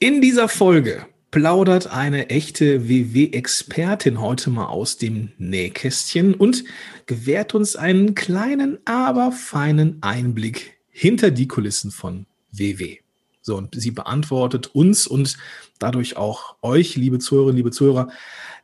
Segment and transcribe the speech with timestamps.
[0.00, 6.64] In dieser Folge plaudert eine echte WW-Expertin heute mal aus dem Nähkästchen und
[7.06, 12.98] gewährt uns einen kleinen, aber feinen Einblick hinter die Kulissen von WW.
[13.40, 15.36] So, und sie beantwortet uns und
[15.78, 18.08] dadurch auch euch, liebe Zuhörerinnen, liebe Zuhörer,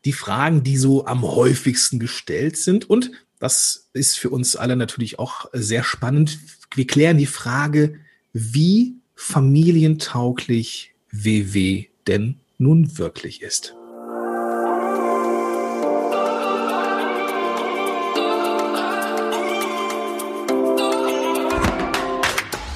[0.05, 2.91] die Fragen, die so am häufigsten gestellt sind.
[2.91, 6.41] Und das ist für uns alle natürlich auch sehr spannend.
[6.75, 8.01] Wir klären die Frage,
[8.33, 13.75] wie familientauglich WW denn nun wirklich ist.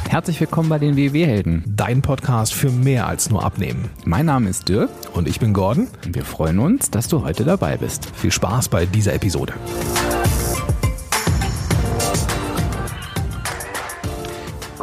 [0.09, 1.65] Herzlich willkommen bei den WW-Helden.
[1.67, 3.89] Dein Podcast für mehr als nur Abnehmen.
[4.05, 5.89] Mein Name ist Dirk und ich bin Gordon.
[6.05, 8.07] Und wir freuen uns, dass du heute dabei bist.
[8.17, 9.55] Viel Spaß bei dieser Episode.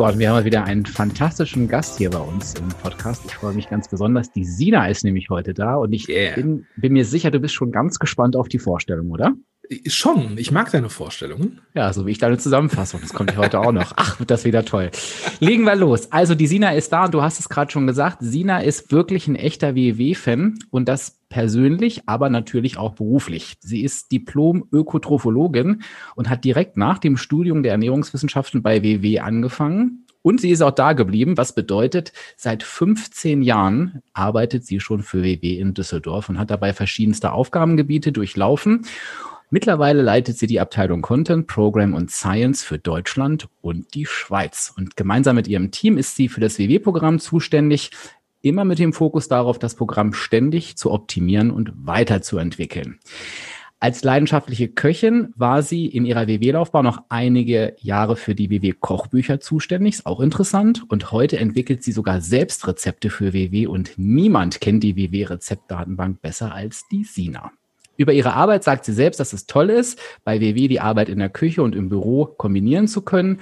[0.02, 3.24] Gott, wir haben wieder einen fantastischen Gast hier bei uns im Podcast.
[3.28, 4.32] Ich freue mich ganz besonders.
[4.32, 6.34] Die Sina ist nämlich heute da und ich yeah.
[6.34, 9.36] bin, bin, mir sicher, du bist schon ganz gespannt auf die Vorstellung, oder?
[9.88, 10.38] Schon.
[10.38, 11.62] Ich mag deine Vorstellungen.
[11.74, 13.00] Ja, so wie ich deine Zusammenfassung.
[13.00, 13.94] Das kommt ja heute auch noch.
[13.96, 14.92] Ach, wird das wieder toll.
[15.40, 16.12] Legen wir los.
[16.12, 18.18] Also die Sina ist da und du hast es gerade schon gesagt.
[18.20, 23.56] Sina ist wirklich ein echter WW-Fan und das persönlich, aber natürlich auch beruflich.
[23.62, 25.84] Sie ist Diplom-Ökotrophologin
[26.16, 30.06] und hat direkt nach dem Studium der Ernährungswissenschaften bei WW angefangen.
[30.22, 35.24] Und sie ist auch da geblieben, was bedeutet, seit 15 Jahren arbeitet sie schon für
[35.24, 38.86] WW in Düsseldorf und hat dabei verschiedenste Aufgabengebiete durchlaufen.
[39.54, 44.74] Mittlerweile leitet sie die Abteilung Content, Program und Science für Deutschland und die Schweiz.
[44.78, 47.92] Und gemeinsam mit ihrem Team ist sie für das WW-Programm zuständig
[48.42, 53.00] immer mit dem Fokus darauf, das Programm ständig zu optimieren und weiterzuentwickeln.
[53.82, 59.96] Als leidenschaftliche Köchin war sie in ihrer WW-Laufbahn noch einige Jahre für die WW-Kochbücher zuständig,
[59.96, 60.86] ist auch interessant.
[60.88, 66.54] Und heute entwickelt sie sogar selbst Rezepte für WW und niemand kennt die WW-Rezeptdatenbank besser
[66.54, 67.52] als die Sina.
[68.02, 71.20] Über ihre Arbeit sagt sie selbst, dass es toll ist, bei WW die Arbeit in
[71.20, 73.40] der Küche und im Büro kombinieren zu können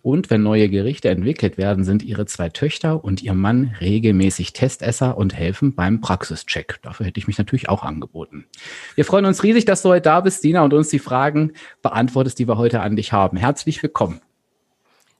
[0.00, 5.18] und wenn neue Gerichte entwickelt werden, sind ihre zwei Töchter und ihr Mann regelmäßig Testesser
[5.18, 6.78] und helfen beim Praxischeck.
[6.80, 8.46] Dafür hätte ich mich natürlich auch angeboten.
[8.94, 11.52] Wir freuen uns riesig, dass du heute da bist, Dina, und uns die Fragen
[11.82, 13.36] beantwortest, die wir heute an dich haben.
[13.36, 14.22] Herzlich willkommen.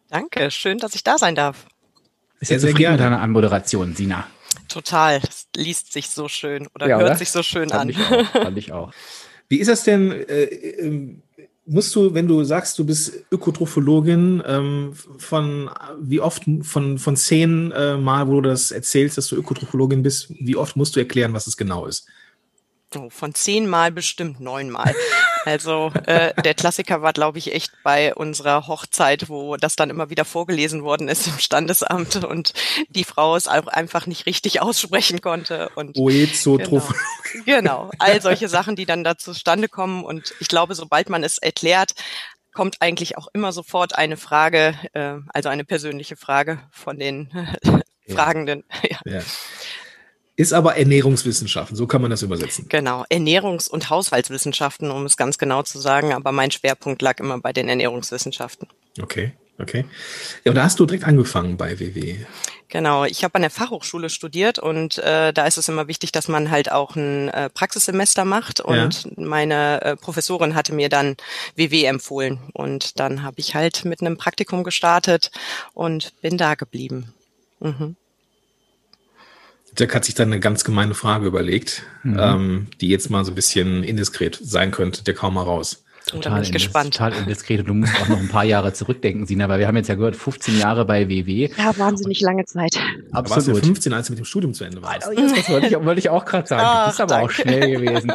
[0.09, 1.67] Danke, schön, dass ich da sein darf.
[2.41, 4.27] Ist sehr, sehr gerne mit deiner Anmoderation, Sina.
[4.69, 5.21] Total.
[5.21, 7.19] Das liest sich so schön oder ja, hört oder?
[7.19, 7.89] sich so schön fand an.
[7.89, 8.93] Ich auch, fand ich auch.
[9.49, 10.13] Wie ist das denn?
[10.13, 11.23] Äh, ähm,
[11.69, 15.71] musst du, wenn du sagst, du bist Ökotrophologin, ähm, von
[16.01, 20.29] wie oft von, von zehn äh, Mal, wo du das erzählst, dass du Ökotrophologin bist,
[20.31, 22.07] wie oft musst du erklären, was es genau ist?
[22.97, 24.95] Oh, von zehnmal bestimmt neunmal.
[25.49, 30.11] Also äh, der Klassiker war, glaube ich, echt bei unserer Hochzeit, wo das dann immer
[30.11, 32.53] wieder vorgelesen worden ist im Standesamt und
[32.91, 35.71] die Frau es auch einfach nicht richtig aussprechen konnte.
[35.75, 35.97] Und
[36.59, 36.69] genau,
[37.47, 40.05] genau, all solche Sachen, die dann da zustande kommen.
[40.05, 41.93] Und ich glaube, sobald man es erklärt,
[42.53, 47.31] kommt eigentlich auch immer sofort eine Frage, äh, also eine persönliche Frage von den
[48.07, 48.65] Fragenden.
[48.83, 48.99] Ja.
[49.07, 49.21] ja
[50.39, 52.67] ist aber Ernährungswissenschaften, so kann man das übersetzen.
[52.69, 57.41] Genau, Ernährungs- und Haushaltswissenschaften, um es ganz genau zu sagen, aber mein Schwerpunkt lag immer
[57.41, 58.69] bei den Ernährungswissenschaften.
[59.03, 59.85] Okay, okay.
[60.45, 62.19] Ja, und da hast du direkt angefangen bei WW.
[62.69, 66.29] Genau, ich habe an der Fachhochschule studiert und äh, da ist es immer wichtig, dass
[66.29, 69.11] man halt auch ein äh, Praxissemester macht und ja.
[69.17, 71.17] meine äh, Professorin hatte mir dann
[71.57, 75.33] WW empfohlen und dann habe ich halt mit einem Praktikum gestartet
[75.75, 77.13] und bin da geblieben.
[77.59, 77.97] Mhm.
[79.79, 82.19] Dirk hat sich dann eine ganz gemeine Frage überlegt, mhm.
[82.19, 85.05] ähm, die jetzt mal so ein bisschen indiskret sein könnte.
[85.05, 85.85] Der kaum mal raus.
[86.07, 86.95] Total, bin gespannt.
[86.95, 87.61] total indiskret.
[87.61, 89.95] Und du musst auch noch ein paar Jahre zurückdenken, Sina, weil wir haben jetzt ja
[89.95, 91.51] gehört, 15 Jahre bei WW.
[91.57, 92.77] Ja, wahnsinnig lange Zeit.
[93.13, 93.31] Absolut.
[93.31, 95.07] warst du 15, als du mit dem Studium zu Ende warst.
[95.07, 96.63] Oh, das wollte ich, wollte ich auch gerade sagen.
[96.65, 97.27] Ach, du bist aber danke.
[97.27, 98.13] auch schnell gewesen.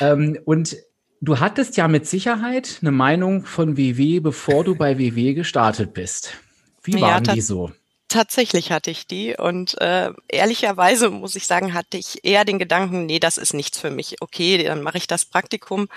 [0.00, 0.76] ähm, und
[1.20, 6.34] du hattest ja mit Sicherheit eine Meinung von WW, bevor du bei WW gestartet bist.
[6.82, 7.72] Wie waren ja, die so?
[8.08, 13.04] Tatsächlich hatte ich die und äh, ehrlicherweise muss ich sagen, hatte ich eher den Gedanken,
[13.04, 14.22] nee, das ist nichts für mich.
[14.22, 15.88] Okay, dann mache ich das Praktikum,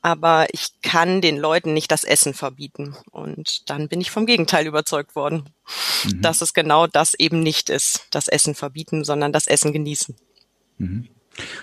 [0.00, 2.96] aber ich kann den Leuten nicht das Essen verbieten.
[3.10, 5.50] Und dann bin ich vom Gegenteil überzeugt worden,
[6.04, 6.22] mhm.
[6.22, 10.16] dass es genau das eben nicht ist, das Essen verbieten, sondern das Essen genießen.
[10.78, 11.08] Mhm.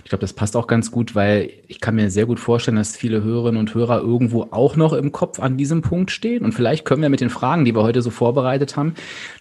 [0.04, 2.96] Ich glaube, das passt auch ganz gut, weil ich kann mir sehr gut vorstellen, dass
[2.96, 6.44] viele Hörerinnen und Hörer irgendwo auch noch im Kopf an diesem Punkt stehen.
[6.44, 8.94] Und vielleicht können wir mit den Fragen, die wir heute so vorbereitet haben,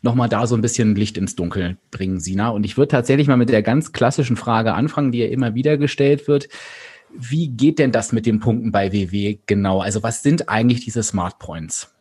[0.03, 2.50] nochmal da so ein bisschen Licht ins Dunkel bringen, Sina.
[2.50, 5.77] Und ich würde tatsächlich mal mit der ganz klassischen Frage anfangen, die ja immer wieder
[5.79, 6.49] gestellt wird.
[7.19, 9.81] Wie geht denn das mit den Punkten bei WW genau?
[9.81, 11.95] Also was sind eigentlich diese Smart Points?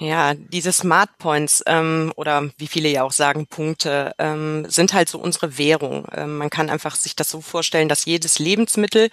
[0.00, 5.08] Ja, diese Smart Points ähm, oder wie viele ja auch sagen Punkte ähm, sind halt
[5.08, 6.06] so unsere Währung.
[6.12, 9.08] Ähm, man kann einfach sich das so vorstellen, dass jedes Lebensmittel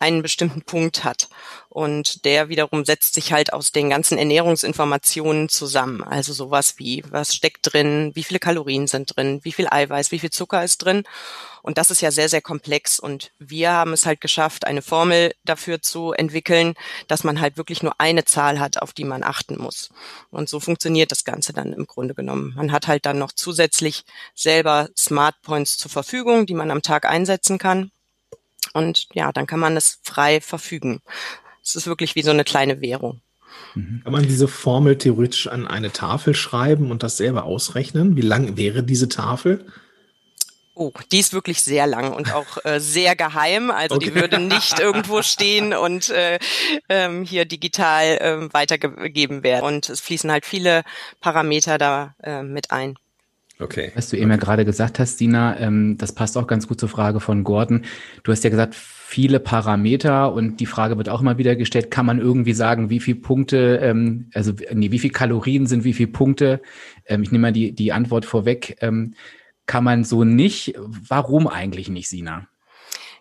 [0.00, 1.28] einen bestimmten Punkt hat.
[1.68, 6.02] Und der wiederum setzt sich halt aus den ganzen Ernährungsinformationen zusammen.
[6.02, 10.18] Also sowas wie, was steckt drin, wie viele Kalorien sind drin, wie viel Eiweiß, wie
[10.18, 11.04] viel Zucker ist drin.
[11.62, 12.98] Und das ist ja sehr, sehr komplex.
[12.98, 16.74] Und wir haben es halt geschafft, eine Formel dafür zu entwickeln,
[17.06, 19.90] dass man halt wirklich nur eine Zahl hat, auf die man achten muss.
[20.30, 22.54] Und so funktioniert das Ganze dann im Grunde genommen.
[22.56, 24.04] Man hat halt dann noch zusätzlich
[24.34, 27.92] selber Smart Points zur Verfügung, die man am Tag einsetzen kann.
[28.72, 31.00] Und ja, dann kann man es frei verfügen.
[31.62, 33.20] Es ist wirklich wie so eine kleine Währung.
[33.74, 34.00] Mhm.
[34.04, 38.16] Kann man diese Formel theoretisch an eine Tafel schreiben und das selber ausrechnen?
[38.16, 39.66] Wie lang wäre diese Tafel?
[40.74, 43.70] Oh, die ist wirklich sehr lang und auch äh, sehr geheim.
[43.70, 44.06] Also okay.
[44.06, 46.38] die würde nicht irgendwo stehen und äh,
[46.88, 49.66] ähm, hier digital äh, weitergegeben werden.
[49.66, 50.84] Und es fließen halt viele
[51.20, 52.96] Parameter da äh, mit ein.
[53.60, 53.92] Okay.
[53.94, 56.88] Was du eben ja gerade gesagt hast, Dina, ähm, das passt auch ganz gut zur
[56.88, 57.84] Frage von Gordon.
[58.22, 62.06] Du hast ja gesagt, viele Parameter und die Frage wird auch immer wieder gestellt, kann
[62.06, 66.10] man irgendwie sagen, wie viele Punkte, ähm, also nee, wie viele Kalorien sind wie viele
[66.10, 66.62] Punkte?
[67.06, 68.76] Ähm, ich nehme mal die, die Antwort vorweg.
[68.80, 69.14] Ähm,
[69.66, 70.74] kann man so nicht.
[70.78, 72.46] Warum eigentlich nicht, Sina?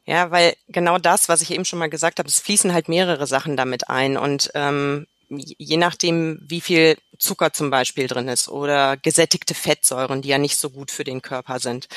[0.06, 3.28] Ja, weil genau das, was ich eben schon mal gesagt habe, es fließen halt mehrere
[3.28, 8.98] Sachen damit ein und ähm, je nachdem, wie viel Zucker zum Beispiel drin ist oder
[8.98, 11.88] gesättigte Fettsäuren, die ja nicht so gut für den Körper sind,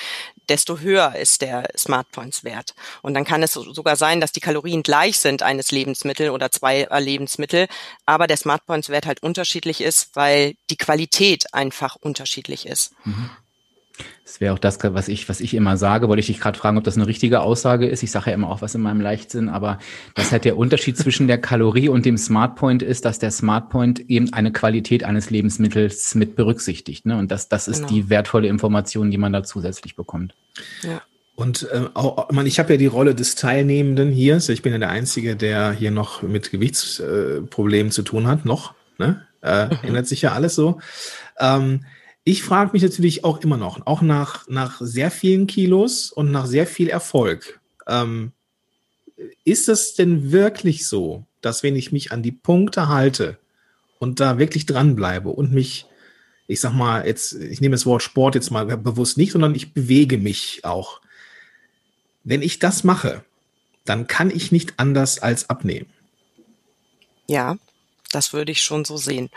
[0.48, 2.74] desto höher ist der Smart Points Wert.
[3.02, 6.86] Und dann kann es sogar sein, dass die Kalorien gleich sind eines Lebensmittel oder zwei
[6.98, 7.68] Lebensmittel,
[8.04, 12.92] aber der Smart Points Wert halt unterschiedlich ist, weil die Qualität einfach unterschiedlich ist.
[13.04, 13.30] Mhm.
[14.24, 16.08] Das wäre auch das, was ich, was ich immer sage.
[16.08, 18.02] Wollte ich dich gerade fragen, ob das eine richtige Aussage ist.
[18.02, 19.78] Ich sage ja immer auch was in meinem Leichtsinn, aber
[20.14, 24.32] dass halt der Unterschied zwischen der Kalorie und dem Smartpoint ist, dass der Smartpoint eben
[24.32, 27.04] eine Qualität eines Lebensmittels mit berücksichtigt.
[27.04, 27.18] Ne?
[27.18, 27.88] Und das, das ist genau.
[27.88, 30.34] die wertvolle Information, die man da zusätzlich bekommt.
[30.82, 31.02] Ja.
[31.34, 34.34] Und äh, auch, ich, meine, ich habe ja die Rolle des Teilnehmenden hier.
[34.34, 38.44] Also ich bin ja der Einzige, der hier noch mit Gewichtsproblemen äh, zu tun hat.
[38.44, 38.74] Noch.
[38.98, 39.26] Ne?
[39.42, 39.78] Äh, mhm.
[39.82, 40.80] Ändert sich ja alles so.
[41.40, 41.84] Ähm,
[42.24, 46.46] ich frage mich natürlich auch immer noch, auch nach, nach sehr vielen Kilos und nach
[46.46, 47.60] sehr viel Erfolg.
[47.86, 48.32] Ähm,
[49.44, 53.38] ist es denn wirklich so, dass wenn ich mich an die Punkte halte
[53.98, 55.86] und da wirklich dranbleibe und mich,
[56.46, 59.74] ich sag mal, jetzt, ich nehme das Wort Sport jetzt mal bewusst nicht, sondern ich
[59.74, 61.00] bewege mich auch.
[62.24, 63.24] Wenn ich das mache,
[63.84, 65.90] dann kann ich nicht anders als abnehmen.
[67.26, 67.56] Ja,
[68.14, 69.30] das würde ich schon so sehen.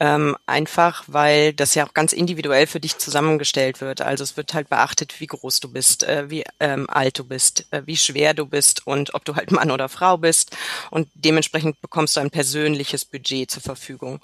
[0.00, 4.00] Ähm, einfach, weil das ja auch ganz individuell für dich zusammengestellt wird.
[4.00, 7.66] Also es wird halt beachtet, wie groß du bist, äh, wie ähm, alt du bist,
[7.70, 10.56] äh, wie schwer du bist und ob du halt Mann oder Frau bist.
[10.90, 14.20] Und dementsprechend bekommst du ein persönliches Budget zur Verfügung.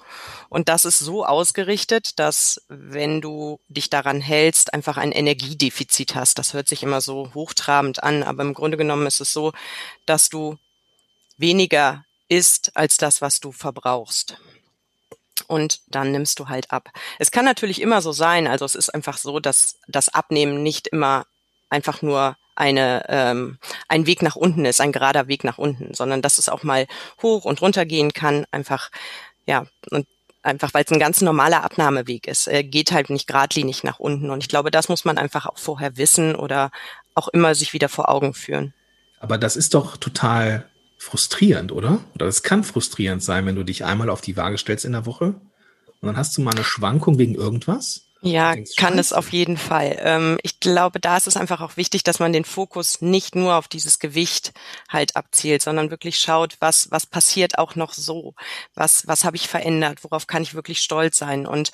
[0.49, 6.39] Und das ist so ausgerichtet, dass wenn du dich daran hältst, einfach ein Energiedefizit hast.
[6.39, 9.53] Das hört sich immer so hochtrabend an, aber im Grunde genommen ist es so,
[10.05, 10.57] dass du
[11.37, 14.37] weniger ist als das, was du verbrauchst.
[15.47, 16.89] Und dann nimmst du halt ab.
[17.17, 20.87] Es kann natürlich immer so sein, also es ist einfach so, dass das Abnehmen nicht
[20.87, 21.25] immer
[21.69, 26.21] einfach nur eine, ähm, ein Weg nach unten ist, ein gerader Weg nach unten, sondern
[26.21, 26.87] dass es auch mal
[27.21, 28.91] hoch und runter gehen kann, einfach,
[29.45, 30.07] ja, und
[30.43, 32.47] einfach weil es ein ganz normaler Abnahmeweg ist.
[32.47, 34.29] Er geht halt nicht geradlinig nach unten.
[34.29, 36.71] Und ich glaube, das muss man einfach auch vorher wissen oder
[37.15, 38.73] auch immer sich wieder vor Augen führen.
[39.19, 40.69] Aber das ist doch total
[40.99, 41.99] frustrierend, oder?
[42.13, 45.07] Oder es kann frustrierend sein, wenn du dich einmal auf die Waage stellst in der
[45.07, 45.35] Woche
[46.01, 49.97] und dann hast du mal eine Schwankung wegen irgendwas ja, kann es auf jeden Fall.
[50.01, 53.55] Ähm, ich glaube, da ist es einfach auch wichtig, dass man den Fokus nicht nur
[53.55, 54.51] auf dieses Gewicht
[54.89, 58.33] halt abzielt, sondern wirklich schaut, was, was passiert auch noch so?
[58.75, 60.03] Was, was habe ich verändert?
[60.03, 61.47] Worauf kann ich wirklich stolz sein?
[61.47, 61.71] Und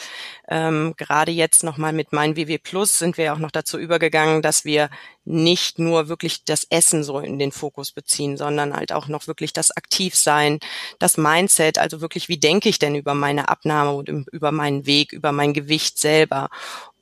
[0.47, 4.65] ähm, gerade jetzt nochmal mit meinem WW Plus sind wir auch noch dazu übergegangen, dass
[4.65, 4.91] wir
[5.25, 9.53] nicht nur wirklich das Essen so in den Fokus beziehen, sondern halt auch noch wirklich
[9.53, 10.59] das Aktivsein,
[10.99, 15.11] das Mindset, also wirklich, wie denke ich denn über meine Abnahme und über meinen Weg,
[15.13, 16.49] über mein Gewicht selber?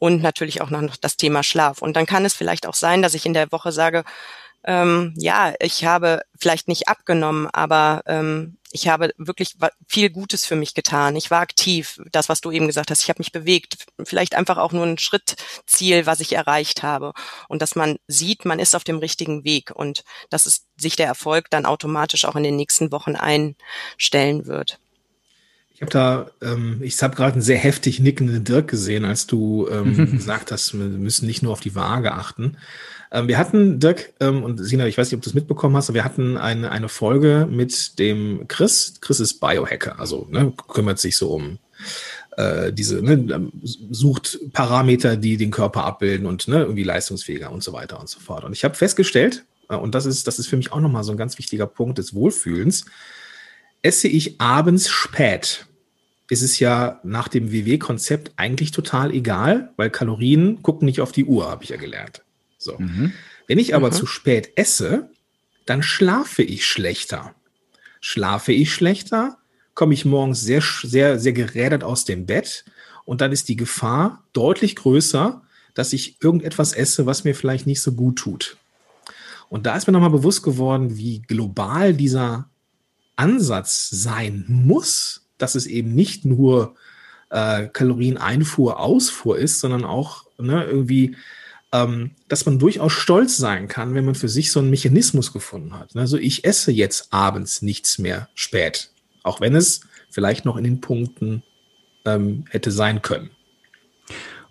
[0.03, 1.82] und natürlich auch noch das Thema Schlaf.
[1.82, 4.03] Und dann kann es vielleicht auch sein, dass ich in der Woche sage,
[4.65, 9.55] ähm, ja, ich habe vielleicht nicht abgenommen, aber ähm, ich habe wirklich
[9.88, 11.15] viel Gutes für mich getan.
[11.15, 13.01] Ich war aktiv, das, was du eben gesagt hast.
[13.01, 13.86] Ich habe mich bewegt.
[14.03, 17.13] Vielleicht einfach auch nur ein Schrittziel, was ich erreicht habe.
[17.48, 21.05] Und dass man sieht, man ist auf dem richtigen Weg und dass es sich der
[21.05, 24.79] Erfolg dann automatisch auch in den nächsten Wochen einstellen wird
[25.83, 30.11] habe da, ähm, ich habe gerade einen sehr heftig nickenden Dirk gesehen, als du ähm,
[30.17, 32.57] gesagt hast, wir müssen nicht nur auf die Waage achten.
[33.11, 35.89] Ähm, wir hatten, Dirk ähm, und Sina, ich weiß nicht, ob du es mitbekommen hast,
[35.89, 38.95] aber wir hatten eine, eine Folge mit dem Chris.
[39.01, 41.59] Chris ist Biohacker, also ne, kümmert sich so um
[42.37, 47.73] äh, diese, ne, sucht Parameter, die den Körper abbilden und ne, irgendwie leistungsfähiger und so
[47.73, 48.43] weiter und so fort.
[48.43, 51.11] Und ich habe festgestellt, äh, und das ist, das ist für mich auch nochmal so
[51.11, 52.85] ein ganz wichtiger Punkt des Wohlfühlens,
[53.83, 55.67] esse ich abends spät,
[56.33, 61.25] ist es ja nach dem WW-Konzept eigentlich total egal, weil Kalorien gucken nicht auf die
[61.25, 62.23] Uhr, habe ich ja gelernt.
[62.57, 62.77] So.
[62.77, 63.13] Mhm.
[63.47, 63.93] Wenn ich aber mhm.
[63.93, 65.09] zu spät esse,
[65.65, 67.33] dann schlafe ich schlechter.
[68.01, 69.37] Schlafe ich schlechter,
[69.75, 72.65] komme ich morgens sehr, sehr, sehr gerädert aus dem Bett
[73.05, 75.41] und dann ist die Gefahr deutlich größer,
[75.73, 78.57] dass ich irgendetwas esse, was mir vielleicht nicht so gut tut.
[79.49, 82.49] Und da ist mir nochmal bewusst geworden, wie global dieser
[83.15, 86.75] Ansatz sein muss, dass es eben nicht nur
[87.29, 91.15] äh, Kalorieneinfuhr, Ausfuhr ist, sondern auch ne, irgendwie,
[91.71, 95.77] ähm, dass man durchaus stolz sein kann, wenn man für sich so einen Mechanismus gefunden
[95.77, 95.95] hat.
[95.95, 98.89] Also ich esse jetzt abends nichts mehr spät
[99.23, 101.41] auch wenn es vielleicht noch in den Punkten
[102.05, 103.31] ähm, hätte sein können.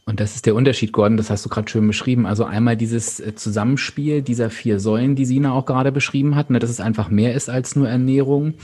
[0.04, 2.26] Und das ist der Unterschied, Gordon, das hast du gerade schön beschrieben.
[2.26, 6.58] Also einmal dieses äh, Zusammenspiel dieser vier Säulen, die Sina auch gerade beschrieben hat, ne,
[6.58, 8.54] dass es einfach mehr ist als nur Ernährung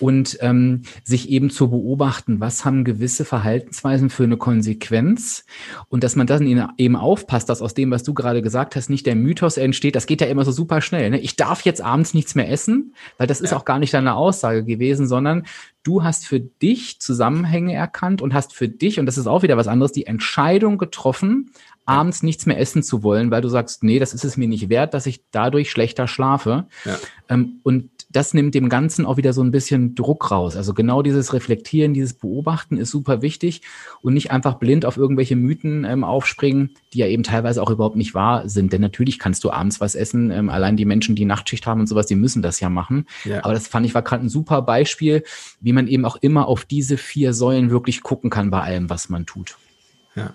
[0.00, 5.44] und ähm, sich eben zu beobachten, was haben gewisse Verhaltensweisen für eine Konsequenz
[5.88, 9.06] und dass man dann eben aufpasst, dass aus dem, was du gerade gesagt hast, nicht
[9.06, 11.10] der Mythos entsteht, das geht ja immer so super schnell.
[11.10, 11.20] Ne?
[11.20, 14.64] Ich darf jetzt abends nichts mehr essen, weil das ist auch gar nicht deine Aussage
[14.64, 15.44] gewesen, sondern
[15.82, 19.56] du hast für dich Zusammenhänge erkannt und hast für dich, und das ist auch wieder
[19.56, 21.50] was anderes, die Entscheidung getroffen,
[21.84, 24.68] abends nichts mehr essen zu wollen, weil du sagst, nee, das ist es mir nicht
[24.68, 26.66] wert, dass ich dadurch schlechter schlafe.
[26.84, 26.98] Ja.
[27.28, 30.56] Ähm, und das nimmt dem Ganzen auch wieder so ein bisschen Druck raus.
[30.56, 33.62] Also genau dieses Reflektieren, dieses Beobachten ist super wichtig
[34.02, 37.96] und nicht einfach blind auf irgendwelche Mythen ähm, aufspringen, die ja eben teilweise auch überhaupt
[37.96, 38.72] nicht wahr sind.
[38.72, 40.30] Denn natürlich kannst du abends was essen.
[40.30, 43.06] Ähm, allein die Menschen, die Nachtschicht haben und sowas, die müssen das ja machen.
[43.24, 43.44] Ja.
[43.44, 45.24] Aber das fand ich war gerade ein super Beispiel,
[45.60, 49.08] wie man eben auch immer auf diese vier Säulen wirklich gucken kann bei allem, was
[49.08, 49.56] man tut.
[50.14, 50.34] Ja.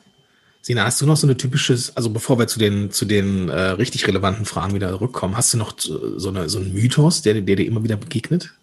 [0.62, 3.60] Sina, hast du noch so eine typische, also bevor wir zu den, zu den äh,
[3.70, 7.56] richtig relevanten Fragen wieder zurückkommen, hast du noch so, eine, so einen Mythos, der, der
[7.56, 8.54] dir immer wieder begegnet?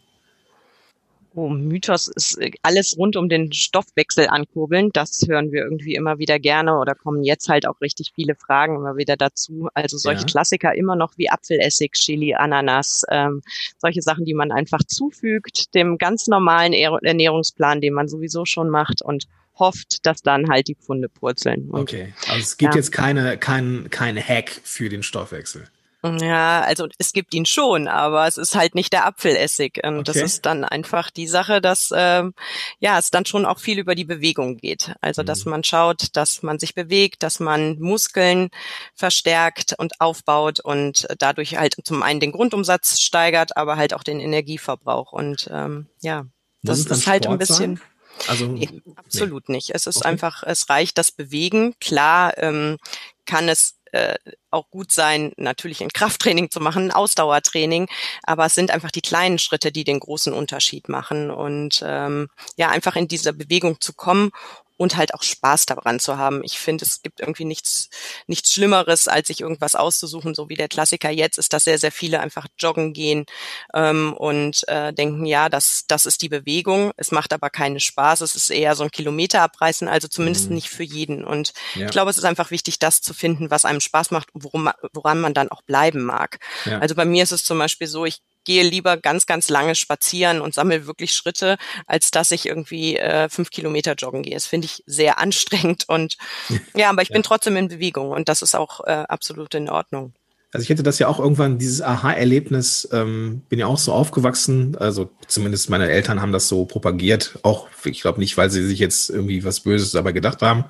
[1.37, 4.91] Oh, Mythos ist äh, alles rund um den Stoffwechsel ankurbeln.
[4.93, 8.77] Das hören wir irgendwie immer wieder gerne oder kommen jetzt halt auch richtig viele Fragen
[8.77, 9.69] immer wieder dazu.
[9.75, 10.27] Also solche ja.
[10.27, 13.43] Klassiker immer noch wie Apfelessig, Chili, Ananas, ähm,
[13.79, 19.03] solche Sachen, die man einfach zufügt, dem ganz normalen Ernährungsplan, den man sowieso schon macht
[19.03, 21.71] und hofft, dass dann halt die Pfunde purzeln.
[21.71, 22.79] Und, okay, also es gibt ja.
[22.79, 25.69] jetzt keine, kein, kein Hack für den Stoffwechsel.
[26.05, 29.81] Ja, also es gibt ihn schon, aber es ist halt nicht der Apfelessig.
[29.83, 30.03] Und okay.
[30.05, 32.35] das ist dann einfach die Sache, dass ähm,
[32.79, 34.95] ja es dann schon auch viel über die Bewegung geht.
[35.01, 35.27] Also mhm.
[35.27, 38.51] dass man schaut, dass man sich bewegt, dass man Muskeln
[38.95, 44.21] verstärkt und aufbaut und dadurch halt zum einen den Grundumsatz steigert, aber halt auch den
[44.21, 45.13] Energieverbrauch.
[45.13, 46.27] Und ähm, ja,
[46.63, 47.77] das, das ist halt ein bisschen.
[47.77, 47.81] Sein?
[48.28, 49.56] Also nee, absolut nee.
[49.56, 49.71] nicht.
[49.75, 50.09] Es ist okay.
[50.09, 51.75] einfach, es reicht das Bewegen.
[51.80, 52.78] Klar ähm,
[53.26, 54.16] kann es äh,
[54.50, 57.88] auch gut sein, natürlich ein Krafttraining zu machen, ein Ausdauertraining,
[58.25, 62.71] aber es sind einfach die kleinen Schritte, die den großen Unterschied machen und ähm, ja
[62.71, 64.30] einfach in dieser Bewegung zu kommen
[64.76, 66.43] und halt auch Spaß daran zu haben.
[66.43, 67.88] Ich finde, es gibt irgendwie nichts,
[68.26, 71.93] nichts Schlimmeres, als sich irgendwas auszusuchen, so wie der Klassiker jetzt ist, dass sehr, sehr
[71.93, 73.25] viele einfach joggen gehen
[73.73, 76.90] ähm, und äh, denken, ja, das, das ist die Bewegung.
[76.97, 78.21] Es macht aber keinen Spaß.
[78.21, 80.57] Es ist eher so ein Kilometer abreißen, also zumindest mhm.
[80.57, 81.25] nicht für jeden.
[81.25, 81.87] Und ja.
[81.87, 85.21] ich glaube, es ist einfach wichtig, das zu finden, was einem Spaß macht, worum, woran
[85.21, 86.38] man dann auch bleiben mag.
[86.64, 86.78] Ja.
[86.78, 90.41] Also bei mir ist es zum Beispiel so, ich gehe lieber ganz, ganz lange spazieren
[90.41, 94.35] und sammle wirklich Schritte, als dass ich irgendwie äh, fünf Kilometer joggen gehe.
[94.35, 96.17] Das finde ich sehr anstrengend und
[96.75, 97.15] ja, aber ich ja.
[97.15, 100.13] bin trotzdem in Bewegung und das ist auch äh, absolut in Ordnung.
[100.55, 104.77] Also ich hätte das ja auch irgendwann, dieses Aha-Erlebnis, ähm, bin ja auch so aufgewachsen,
[104.77, 108.79] also zumindest meine Eltern haben das so propagiert, auch ich glaube nicht, weil sie sich
[108.79, 110.67] jetzt irgendwie was Böses dabei gedacht haben.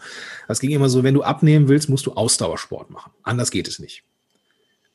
[0.49, 3.13] Es ging immer so, wenn du abnehmen willst, musst du Ausdauersport machen.
[3.23, 4.05] Anders geht es nicht.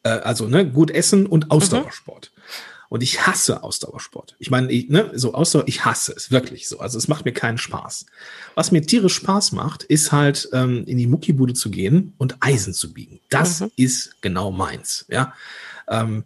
[0.02, 1.52] Äh, also ne, gut essen und mhm.
[1.52, 2.32] Ausdauersport.
[2.36, 2.39] Mhm.
[2.90, 4.36] Und ich hasse Ausdauersport.
[4.40, 6.80] Ich meine, ich, ne, so Ausdauer, ich hasse es wirklich so.
[6.80, 8.08] Also es macht mir keinen Spaß.
[8.56, 12.74] Was mir tierisch Spaß macht, ist halt ähm, in die Muckibude zu gehen und Eisen
[12.74, 13.20] zu biegen.
[13.30, 13.72] Das mhm.
[13.76, 15.06] ist genau meins.
[15.08, 15.34] Ja.
[15.88, 16.24] Ähm,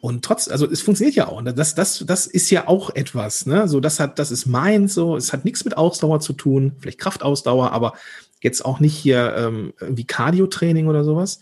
[0.00, 1.38] und trotz, also es funktioniert ja auch.
[1.38, 3.68] Und das, das, das ist ja auch etwas, ne?
[3.68, 6.98] So, das hat, das ist meins, so, es hat nichts mit Ausdauer zu tun, vielleicht
[6.98, 7.94] Kraftausdauer, aber
[8.40, 11.40] jetzt auch nicht hier ähm, irgendwie Cardio-Training oder sowas.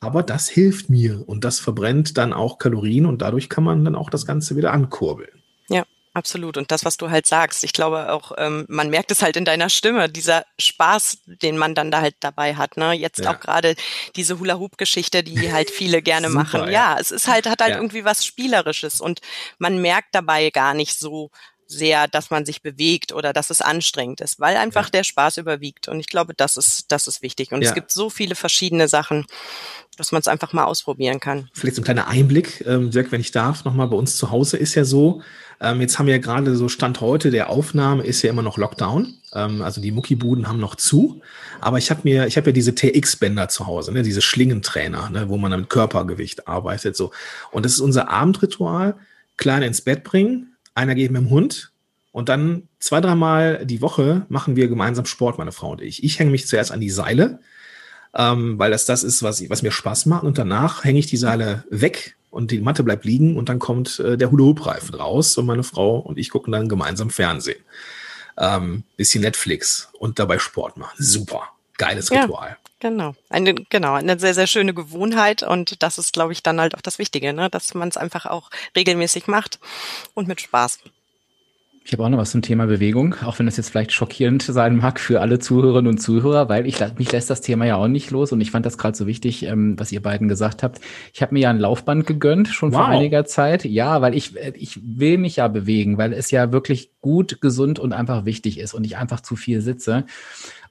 [0.00, 3.94] Aber das hilft mir und das verbrennt dann auch Kalorien und dadurch kann man dann
[3.94, 5.42] auch das Ganze wieder ankurbeln.
[5.68, 5.84] Ja.
[6.12, 6.56] Absolut.
[6.56, 9.44] Und das, was du halt sagst, ich glaube auch, ähm, man merkt es halt in
[9.44, 12.76] deiner Stimme, dieser Spaß, den man dann da halt dabei hat.
[12.76, 12.92] Ne?
[12.94, 13.30] Jetzt ja.
[13.30, 13.76] auch gerade
[14.16, 16.60] diese Hula-Hoop-Geschichte, die halt viele gerne Super, machen.
[16.64, 16.70] Ja.
[16.70, 16.96] ja.
[16.98, 17.76] es ist halt, hat halt ja.
[17.76, 19.20] irgendwie was Spielerisches und
[19.58, 21.30] man merkt dabei gar nicht so,
[21.70, 24.90] sehr, dass man sich bewegt oder dass es anstrengend ist, weil einfach ja.
[24.90, 25.88] der Spaß überwiegt.
[25.88, 27.52] Und ich glaube, das ist, das ist wichtig.
[27.52, 27.68] Und ja.
[27.68, 29.26] es gibt so viele verschiedene Sachen,
[29.96, 31.48] dass man es einfach mal ausprobieren kann.
[31.52, 34.56] Vielleicht so ein kleiner Einblick, ähm, Dirk, wenn ich darf, nochmal bei uns zu Hause
[34.56, 35.22] ist ja so,
[35.60, 38.56] ähm, jetzt haben wir ja gerade so Stand heute der Aufnahme ist ja immer noch
[38.56, 39.14] Lockdown.
[39.34, 41.20] Ähm, also die Muckibuden haben noch zu.
[41.60, 45.28] Aber ich habe mir, ich habe ja diese TX-Bänder zu Hause, ne, diese Schlingentrainer, ne,
[45.28, 46.96] wo man mit Körpergewicht arbeitet.
[46.96, 47.12] So.
[47.50, 48.96] Und das ist unser Abendritual.
[49.36, 51.72] Kleine ins Bett bringen, einer geht mit dem Hund
[52.12, 56.02] und dann zwei, dreimal die Woche machen wir gemeinsam Sport, meine Frau und ich.
[56.02, 57.40] Ich hänge mich zuerst an die Seile,
[58.14, 60.24] ähm, weil das das ist, was, was mir Spaß macht.
[60.24, 64.00] Und danach hänge ich die Seile weg und die Matte bleibt liegen und dann kommt
[64.00, 67.62] äh, der Hula-Hoop-Reifen raus und meine Frau und ich gucken dann gemeinsam Fernsehen.
[68.38, 70.94] Ähm, bisschen Netflix und dabei Sport machen.
[70.98, 71.50] Super.
[71.76, 72.56] Geiles Ritual.
[72.80, 73.14] Genau.
[73.28, 76.80] Eine, genau, eine sehr, sehr schöne Gewohnheit und das ist, glaube ich, dann halt auch
[76.80, 77.50] das Wichtige, ne?
[77.50, 79.60] dass man es einfach auch regelmäßig macht
[80.14, 80.78] und mit Spaß.
[81.84, 84.76] Ich habe auch noch was zum Thema Bewegung, auch wenn das jetzt vielleicht schockierend sein
[84.76, 88.10] mag für alle Zuhörerinnen und Zuhörer, weil ich mich lässt das Thema ja auch nicht
[88.10, 90.80] los und ich fand das gerade so wichtig, ähm, was ihr beiden gesagt habt.
[91.14, 92.80] Ich habe mir ja ein Laufband gegönnt schon wow.
[92.80, 93.64] vor einiger Zeit.
[93.64, 97.78] Ja, weil ich äh, ich will mich ja bewegen, weil es ja wirklich gut, gesund
[97.78, 100.04] und einfach wichtig ist und ich einfach zu viel sitze.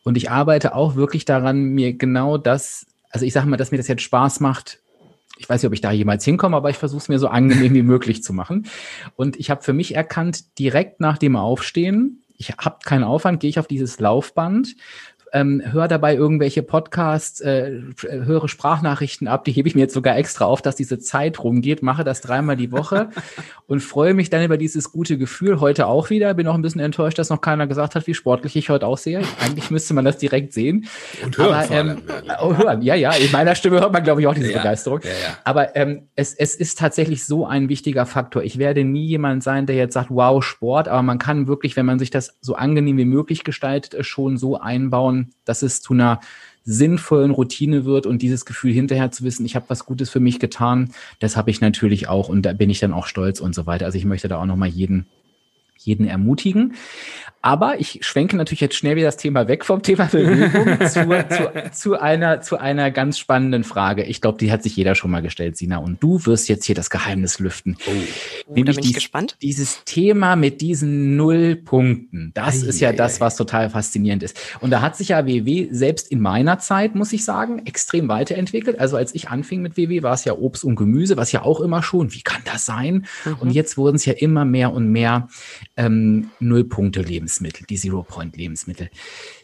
[0.03, 3.77] Und ich arbeite auch wirklich daran, mir genau das, also ich sage mal, dass mir
[3.77, 4.79] das jetzt Spaß macht,
[5.37, 7.73] ich weiß nicht, ob ich da jemals hinkomme, aber ich versuche es mir so angenehm
[7.73, 8.67] wie möglich zu machen.
[9.15, 13.49] Und ich habe für mich erkannt, direkt nach dem Aufstehen, ich habe keinen Aufwand, gehe
[13.49, 14.75] ich auf dieses Laufband,
[15.33, 20.17] ähm, höre dabei irgendwelche Podcasts, äh, höre Sprachnachrichten ab, die hebe ich mir jetzt sogar
[20.17, 23.09] extra auf, dass diese Zeit rumgeht, mache das dreimal die Woche
[23.67, 25.59] und freue mich dann über dieses gute Gefühl.
[25.59, 28.55] Heute auch wieder, bin auch ein bisschen enttäuscht, dass noch keiner gesagt hat, wie sportlich
[28.55, 29.21] ich heute aussehe.
[29.43, 30.87] Eigentlich müsste man das direkt sehen.
[31.23, 31.97] Und hören Aber, ähm,
[32.41, 35.01] oh, hören, ja, ja, in meiner Stimme hört man, glaube ich, auch diese ja, Begeisterung.
[35.03, 35.37] Ja, ja.
[35.43, 38.43] Aber ähm, es, es ist tatsächlich so ein wichtiger Faktor.
[38.43, 41.85] Ich werde nie jemand sein, der jetzt sagt, wow, Sport, aber man kann wirklich, wenn
[41.85, 46.19] man sich das so angenehm wie möglich gestaltet, schon so einbauen, dass es zu einer
[46.63, 50.39] sinnvollen Routine wird und dieses Gefühl hinterher zu wissen, ich habe was Gutes für mich
[50.39, 53.65] getan, das habe ich natürlich auch und da bin ich dann auch stolz und so
[53.65, 53.85] weiter.
[53.85, 55.07] Also ich möchte da auch nochmal jeden
[55.79, 56.75] jeden ermutigen.
[57.41, 61.71] Aber ich schwenke natürlich jetzt schnell wieder das Thema weg vom Thema Bewegung zu, zu,
[61.71, 64.03] zu, einer, zu einer ganz spannenden Frage.
[64.03, 65.77] Ich glaube, die hat sich jeder schon mal gestellt, Sina.
[65.77, 67.77] Und du wirst jetzt hier das Geheimnis lüften.
[67.87, 69.37] Oh, oh Nämlich bin ich dies, gespannt.
[69.41, 72.31] Dieses Thema mit diesen Nullpunkten.
[72.33, 74.37] Das ei, ist ja ei, das, was total faszinierend ist.
[74.59, 78.79] Und da hat sich ja WW selbst in meiner Zeit, muss ich sagen, extrem weiterentwickelt.
[78.79, 81.61] Also als ich anfing mit WW, war es ja Obst und Gemüse, was ja auch
[81.61, 83.05] immer schon, wie kann das sein?
[83.23, 83.35] Mhm.
[83.39, 85.29] Und jetzt wurden es ja immer mehr und mehr
[85.79, 88.89] ähm, Nullpunkte-Lebensmittel, die Zero-Point-Lebensmittel.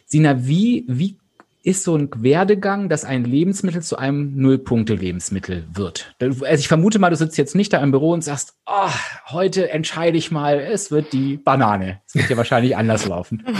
[0.04, 1.16] Sina, wie, wie
[1.62, 6.14] ist so ein Werdegang, dass ein Lebensmittel zu einem Nullpunkte-Lebensmittel wird?
[6.20, 8.90] Also ich vermute mal, du sitzt jetzt nicht da im Büro und sagst, oh,
[9.30, 12.02] heute entscheide ich mal, es wird die Banane.
[12.06, 13.44] Es wird ja wahrscheinlich anders laufen.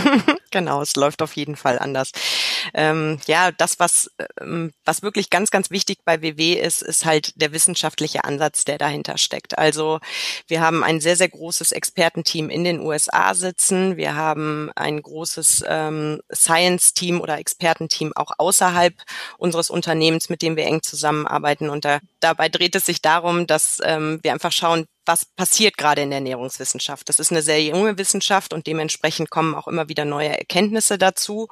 [0.49, 2.13] Genau, es läuft auf jeden Fall anders.
[2.73, 7.39] Ähm, ja, das, was, ähm, was wirklich ganz, ganz wichtig bei WW ist, ist halt
[7.41, 9.57] der wissenschaftliche Ansatz, der dahinter steckt.
[9.57, 9.99] Also
[10.47, 13.97] wir haben ein sehr, sehr großes Expertenteam in den USA sitzen.
[13.97, 18.93] Wir haben ein großes ähm, Science-Team oder Expertenteam auch außerhalb
[19.37, 21.69] unseres Unternehmens, mit dem wir eng zusammenarbeiten.
[21.69, 26.01] Und da, dabei dreht es sich darum, dass ähm, wir einfach schauen, was passiert gerade
[26.01, 27.07] in der Ernährungswissenschaft.
[27.09, 31.47] Das ist eine sehr junge Wissenschaft und dementsprechend kommen auch immer wieder neue Erkenntnisse dazu.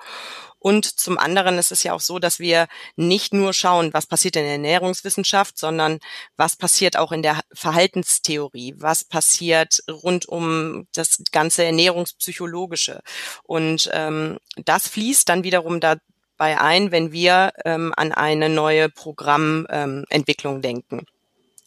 [0.59, 4.35] Und zum anderen ist es ja auch so, dass wir nicht nur schauen, was passiert
[4.35, 5.99] in der Ernährungswissenschaft, sondern
[6.37, 13.01] was passiert auch in der Verhaltenstheorie, was passiert rund um das ganze Ernährungspsychologische.
[13.43, 15.97] Und ähm, das fließt dann wiederum da
[16.37, 21.05] bei ein, wenn wir ähm, an eine neue Programmentwicklung ähm, denken.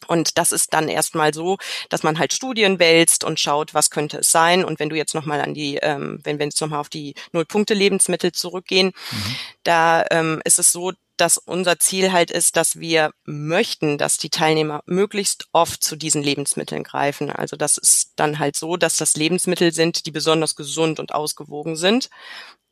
[0.06, 1.58] Und das ist dann erstmal so,
[1.88, 4.64] dass man halt Studien wälzt und schaut, was könnte es sein.
[4.64, 8.32] Und wenn du jetzt nochmal an die, ähm, wenn wir jetzt nochmal auf die Nullpunkte-Lebensmittel
[8.32, 9.36] zurückgehen, mhm.
[9.64, 14.30] da ähm, ist es so, dass unser Ziel halt ist, dass wir möchten, dass die
[14.30, 17.30] Teilnehmer möglichst oft zu diesen Lebensmitteln greifen.
[17.30, 21.76] Also das ist dann halt so, dass das Lebensmittel sind, die besonders gesund und ausgewogen
[21.76, 22.08] sind,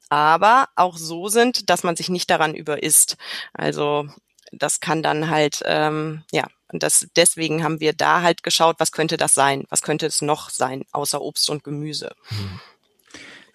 [0.08, 3.16] aber auch so sind, dass man sich nicht daran überisst.
[3.52, 4.08] Also
[4.52, 8.92] das kann dann halt, ähm, ja, und das, deswegen haben wir da halt geschaut, was
[8.92, 9.64] könnte das sein?
[9.68, 12.14] Was könnte es noch sein, außer Obst und Gemüse?
[12.28, 12.60] Hm.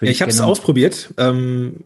[0.02, 1.14] Ja, ich habe es ausprobiert.
[1.18, 1.84] Ähm,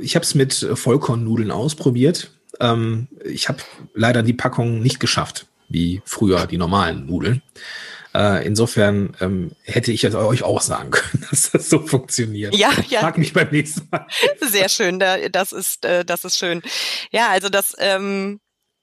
[0.00, 2.30] ich habe es mit Vollkornnudeln ausprobiert.
[2.60, 3.58] Ähm, ich habe
[3.94, 7.42] leider die Packung nicht geschafft, wie früher die normalen Nudeln.
[8.14, 12.54] Äh, insofern ähm, hätte ich jetzt euch auch sagen können, dass das so funktioniert.
[12.54, 13.00] Ja, ja.
[13.00, 14.06] Frag mich beim nächsten Mal.
[14.40, 16.62] Sehr schön, das ist, äh, das ist schön.
[17.10, 18.40] Ja, also das, ähm,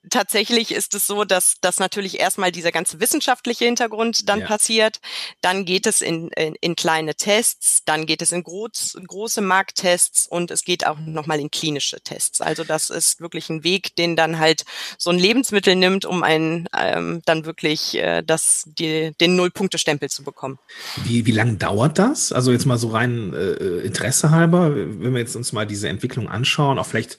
[0.09, 4.45] tatsächlich ist es so, dass, dass natürlich erstmal dieser ganze wissenschaftliche Hintergrund dann ja.
[4.45, 4.99] passiert.
[5.41, 10.27] Dann geht es in, in, in, kleine Tests, dann geht es in groß, große Markttests
[10.27, 12.41] und es geht auch nochmal in klinische Tests.
[12.41, 14.65] Also das ist wirklich ein Weg, den dann halt
[14.97, 20.23] so ein Lebensmittel nimmt, um einen ähm, dann wirklich äh, das, die, den Null-Punkte-Stempel zu
[20.23, 20.59] bekommen.
[21.03, 22.31] Wie, wie lange dauert das?
[22.31, 26.27] Also jetzt mal so rein äh, Interesse halber, wenn wir jetzt uns mal diese Entwicklung
[26.27, 27.17] anschauen, auch vielleicht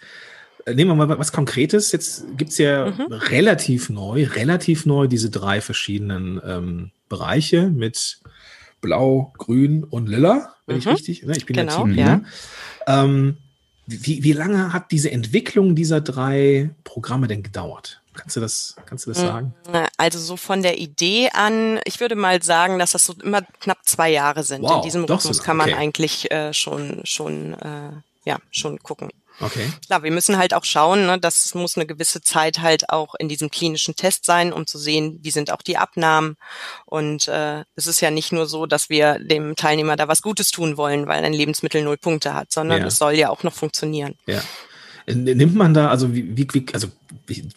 [0.66, 1.92] nehmen wir mal was Konkretes.
[1.92, 3.12] Jetzt gibt's ja mhm.
[3.12, 8.20] relativ neu, relativ neu diese drei verschiedenen ähm, Bereiche mit
[8.80, 10.80] Blau, Grün und Lila, wenn mhm.
[10.80, 11.36] ich richtig, ne?
[11.36, 12.20] ich bin genau, ja Team Lila.
[12.86, 13.04] Ja.
[13.04, 13.36] Ähm,
[13.86, 18.00] wie, wie lange hat diese Entwicklung dieser drei Programme denn gedauert?
[18.14, 19.54] Kannst du das, kannst du das hm, sagen?
[19.96, 23.78] Also so von der Idee an, ich würde mal sagen, dass das so immer knapp
[23.84, 24.62] zwei Jahre sind.
[24.62, 25.78] Wow, In diesem Rhythmus so, kann man okay.
[25.78, 27.90] eigentlich äh, schon, schon, äh,
[28.24, 29.10] ja, schon gucken.
[29.40, 29.68] Okay.
[29.86, 33.28] Klar, wir müssen halt auch schauen, ne, das muss eine gewisse Zeit halt auch in
[33.28, 36.36] diesem klinischen Test sein, um zu sehen, wie sind auch die Abnahmen.
[36.86, 40.50] Und äh, es ist ja nicht nur so, dass wir dem Teilnehmer da was Gutes
[40.50, 42.86] tun wollen, weil ein Lebensmittel null Punkte hat, sondern ja.
[42.86, 44.16] es soll ja auch noch funktionieren.
[44.26, 44.42] Ja.
[45.06, 46.88] Nimmt man da, also wie, wie, also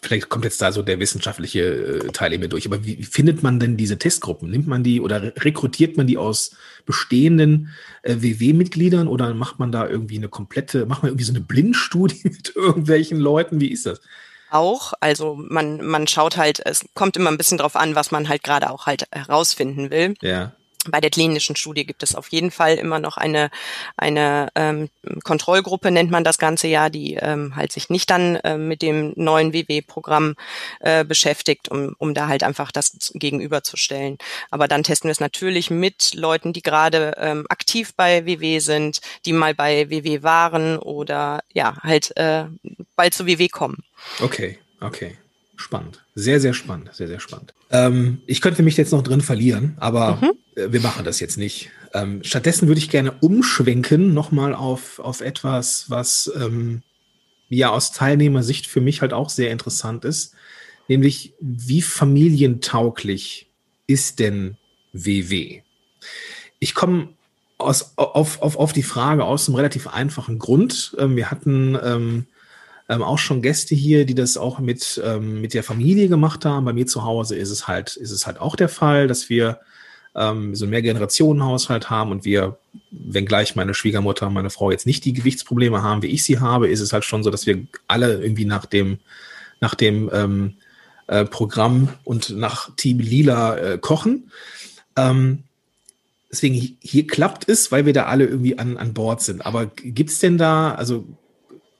[0.02, 3.58] vielleicht kommt jetzt da so der wissenschaftliche äh, Teil eben durch, aber wie findet man
[3.58, 4.50] denn diese Testgruppen?
[4.50, 7.70] Nimmt man die oder rekrutiert man die aus bestehenden
[8.02, 12.20] äh, WW-Mitgliedern oder macht man da irgendwie eine komplette, macht man irgendwie so eine Blindstudie
[12.24, 13.60] mit irgendwelchen Leuten?
[13.60, 14.00] Wie ist das?
[14.50, 18.28] Auch, also man, man schaut halt, es kommt immer ein bisschen drauf an, was man
[18.28, 20.14] halt gerade auch halt herausfinden will.
[20.22, 20.52] Ja.
[20.86, 23.50] Bei der klinischen Studie gibt es auf jeden Fall immer noch eine,
[23.96, 24.88] eine ähm,
[25.24, 29.12] Kontrollgruppe, nennt man das ganze ja, die ähm, halt sich nicht dann äh, mit dem
[29.16, 30.36] neuen WW-Programm
[30.80, 34.18] äh, beschäftigt, um, um da halt einfach das gegenüberzustellen.
[34.50, 39.00] Aber dann testen wir es natürlich mit Leuten, die gerade ähm, aktiv bei WW sind,
[39.26, 42.44] die mal bei WW waren oder ja, halt äh,
[42.94, 43.82] bald zu WW kommen.
[44.20, 45.16] Okay, okay.
[45.58, 46.04] Spannend.
[46.14, 46.90] Sehr, sehr spannend.
[46.94, 47.52] Sehr, sehr spannend.
[47.70, 50.30] Ähm, ich könnte mich jetzt noch drin verlieren, aber mhm.
[50.58, 51.70] Äh, wir machen das jetzt nicht.
[51.94, 56.82] Ähm, stattdessen würde ich gerne umschwenken nochmal auf, auf etwas, was ähm,
[57.48, 60.34] ja aus Teilnehmersicht für mich halt auch sehr interessant ist,
[60.88, 63.50] nämlich wie familientauglich
[63.86, 64.56] ist denn
[64.92, 65.62] WW?
[66.58, 67.08] Ich komme
[67.56, 70.94] aus, auf, auf, auf die Frage aus einem relativ einfachen Grund.
[70.98, 72.26] Ähm, wir hatten
[72.88, 76.64] ähm, auch schon Gäste hier, die das auch mit, ähm, mit der Familie gemacht haben.
[76.64, 79.60] Bei mir zu Hause ist es halt, ist es halt auch der Fall, dass wir
[80.16, 82.58] ähm, so einen Mehrgenerationenhaushalt haben und wir,
[82.90, 86.68] wenngleich meine Schwiegermutter und meine Frau jetzt nicht die Gewichtsprobleme haben, wie ich sie habe,
[86.68, 88.98] ist es halt schon so, dass wir alle irgendwie nach dem,
[89.60, 90.54] nach dem ähm,
[91.06, 94.30] äh, Programm und nach Team Lila äh, kochen.
[94.96, 95.44] Ähm,
[96.30, 99.44] deswegen hier klappt es, weil wir da alle irgendwie an, an Bord sind.
[99.44, 101.04] Aber gibt es denn da, also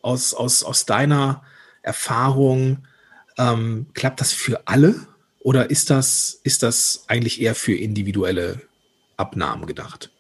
[0.03, 1.43] aus, aus, aus deiner
[1.83, 2.87] Erfahrung,
[3.37, 4.95] ähm, klappt das für alle
[5.41, 8.61] oder ist das, ist das eigentlich eher für individuelle
[9.17, 10.11] Abnahmen gedacht?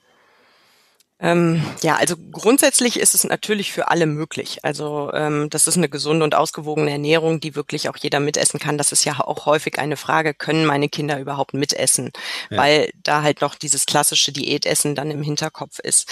[1.20, 4.60] Ähm, ja, also grundsätzlich ist es natürlich für alle möglich.
[4.62, 8.78] Also ähm, das ist eine gesunde und ausgewogene Ernährung, die wirklich auch jeder mitessen kann.
[8.78, 12.12] Das ist ja auch häufig eine Frage, können meine Kinder überhaupt mitessen?
[12.50, 12.58] Ja.
[12.58, 16.08] Weil da halt noch dieses klassische Diätessen dann im Hinterkopf ist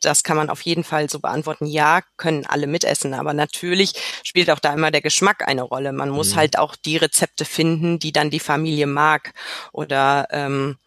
[0.00, 1.66] das kann man auf jeden Fall so beantworten.
[1.66, 5.92] Ja, können alle mitessen, aber natürlich spielt auch da immer der Geschmack eine Rolle.
[5.92, 6.36] Man muss mhm.
[6.36, 9.32] halt auch die Rezepte finden, die dann die Familie mag.
[9.72, 10.78] Oder ähm,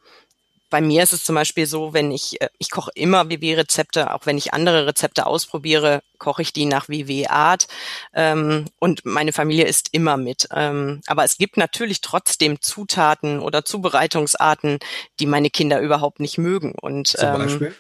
[0.71, 4.26] bei mir ist es zum Beispiel so, wenn ich, äh, ich koche immer WW-Rezepte, auch
[4.26, 7.67] wenn ich andere Rezepte ausprobiere, koche ich die nach WW-Art
[8.13, 10.47] ähm, und meine Familie isst immer mit.
[10.52, 14.80] Ähm, aber es gibt natürlich trotzdem Zutaten oder Zubereitungsarten,
[15.19, 16.74] die meine Kinder überhaupt nicht mögen.
[16.82, 17.76] Und Zum ähm, Beispiel?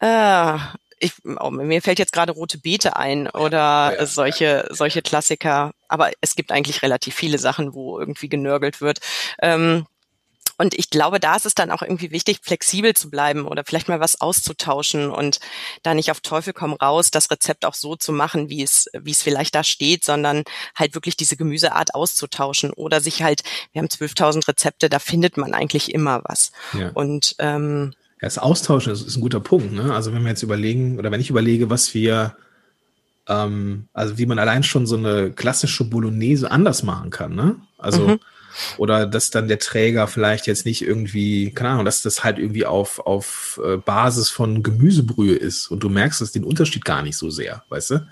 [0.00, 0.58] Äh,
[1.00, 5.72] ich, oh, mir fällt jetzt gerade rote Beete ein oder ja, solche solche Klassiker.
[5.88, 8.98] Aber es gibt eigentlich relativ viele Sachen, wo irgendwie genörgelt wird.
[9.40, 9.86] Ähm,
[10.60, 13.88] und ich glaube, da ist es dann auch irgendwie wichtig, flexibel zu bleiben oder vielleicht
[13.88, 15.38] mal was auszutauschen und
[15.84, 19.12] da nicht auf Teufel komm raus, das Rezept auch so zu machen, wie es, wie
[19.12, 20.42] es vielleicht da steht, sondern
[20.74, 25.54] halt wirklich diese Gemüseart auszutauschen oder sich halt, wir haben 12.000 Rezepte, da findet man
[25.54, 26.50] eigentlich immer was.
[26.72, 26.90] Ja.
[26.92, 29.72] Und ähm, ja, das Austauschen ist, ist ein guter Punkt.
[29.72, 29.94] Ne?
[29.94, 32.36] Also wenn wir jetzt überlegen, oder wenn ich überlege, was wir,
[33.28, 37.36] ähm, also wie man allein schon so eine klassische Bolognese anders machen kann.
[37.36, 37.56] Ne?
[37.78, 38.20] Also mhm.
[38.76, 42.66] oder dass dann der Träger vielleicht jetzt nicht irgendwie, keine Ahnung, dass das halt irgendwie
[42.66, 47.16] auf, auf äh, Basis von Gemüsebrühe ist und du merkst es den Unterschied gar nicht
[47.16, 48.08] so sehr, weißt du?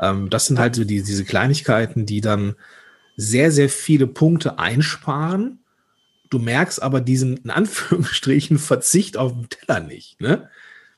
[0.00, 2.54] Ähm, das sind halt so die, diese Kleinigkeiten, die dann
[3.16, 5.58] sehr, sehr viele Punkte einsparen
[6.32, 10.18] Du merkst aber diesen, in Anführungsstrichen, Verzicht auf den Teller nicht.
[10.18, 10.48] Ne?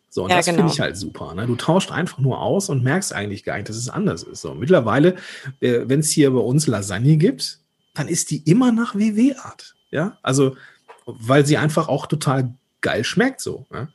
[0.09, 0.73] So, und Ja, das finde genau.
[0.73, 1.35] ich halt super.
[1.35, 1.49] Ne?
[1.49, 4.43] Du tauscht einfach nur aus und merkst eigentlich gar nicht, dass es anders ist.
[4.43, 5.17] So, mittlerweile,
[5.59, 7.59] äh, wenn es hier bei uns Lasagne gibt,
[7.95, 9.75] dann ist die immer nach WW-Art.
[9.91, 10.57] Ja, also,
[11.05, 13.67] weil sie einfach auch total geil schmeckt so.
[13.73, 13.89] Ja?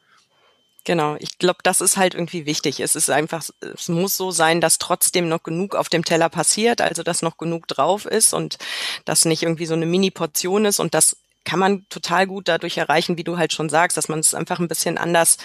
[0.84, 2.82] Genau, ich glaube, das ist halt irgendwie wichtig.
[2.82, 6.82] Es ist einfach, es muss so sein, dass trotzdem noch genug auf dem Teller passiert,
[6.82, 8.58] also dass noch genug drauf ist und
[9.06, 13.18] dass nicht irgendwie so eine Mini-Portion ist und das kann man total gut dadurch erreichen,
[13.18, 15.38] wie du halt schon sagst, dass man es einfach ein bisschen anders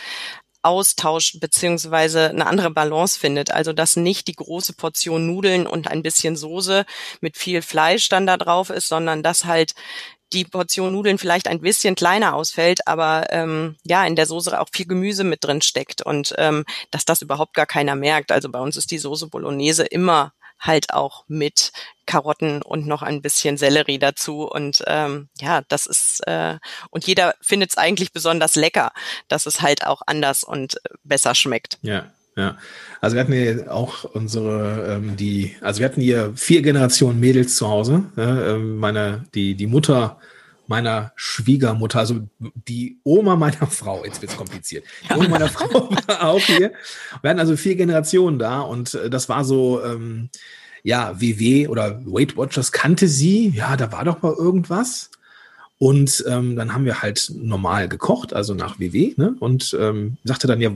[0.64, 3.50] austauscht beziehungsweise eine andere Balance findet.
[3.50, 6.86] Also dass nicht die große Portion Nudeln und ein bisschen Soße
[7.20, 9.74] mit viel Fleisch dann da drauf ist, sondern dass halt
[10.32, 14.68] die Portion Nudeln vielleicht ein bisschen kleiner ausfällt, aber ähm, ja, in der Soße auch
[14.72, 18.32] viel Gemüse mit drin steckt und ähm, dass das überhaupt gar keiner merkt.
[18.32, 21.72] Also bei uns ist die Soße Bolognese immer halt auch mit
[22.06, 24.42] Karotten und noch ein bisschen Sellerie dazu.
[24.42, 26.58] Und ähm, ja, das ist, äh,
[26.90, 28.92] und jeder findet es eigentlich besonders lecker,
[29.28, 31.78] dass es halt auch anders und äh, besser schmeckt.
[31.82, 32.58] Ja, ja.
[33.00, 37.56] Also wir hatten hier auch unsere, ähm, die, also wir hatten hier vier Generationen Mädels
[37.56, 38.04] zu Hause.
[38.16, 40.18] Ja, ähm, meine, die, die Mutter
[40.66, 42.28] meiner Schwiegermutter, also
[42.68, 44.84] die Oma meiner Frau, jetzt wird's kompliziert.
[45.08, 46.72] Die Oma meiner Frau war auch hier.
[47.22, 50.30] Wir hatten also vier Generationen da und äh, das war so, ähm,
[50.82, 53.48] ja, WW oder Weight Watchers kannte sie.
[53.48, 55.10] Ja, da war doch mal irgendwas.
[55.78, 59.34] Und ähm, dann haben wir halt normal gekocht, also nach WW, ne?
[59.40, 60.70] Und ähm, sagte dann, ja,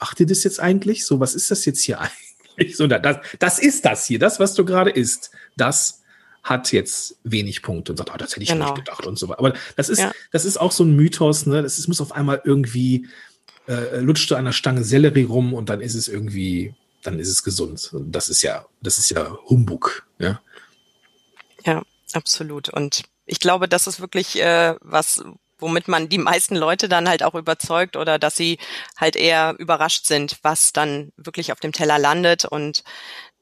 [0.00, 1.06] macht ihr das jetzt eigentlich?
[1.06, 2.00] So, was ist das jetzt hier
[2.56, 2.76] eigentlich?
[2.76, 5.30] So, das, das ist das hier, das, was du gerade isst.
[5.56, 6.01] Das
[6.42, 8.66] hat jetzt wenig Punkte und sagt, oh, das hätte ich Genau.
[8.66, 9.38] nicht gedacht und so weiter.
[9.38, 10.12] Aber das ist, Ja.
[10.32, 11.62] das ist auch so ein Mythos, ne?
[11.62, 13.06] Das ist, muss auf einmal irgendwie,
[13.68, 17.28] äh, lutscht du an der Stange Sellerie rum und dann ist es irgendwie, dann ist
[17.28, 17.90] es gesund.
[17.92, 20.40] Und das ist ja, das ist ja Humbug, ja.
[21.64, 22.68] Ja, absolut.
[22.70, 25.22] Und ich glaube, das ist wirklich äh, was,
[25.58, 28.58] womit man die meisten Leute dann halt auch überzeugt oder dass sie
[28.96, 32.82] halt eher überrascht sind, was dann wirklich auf dem Teller landet und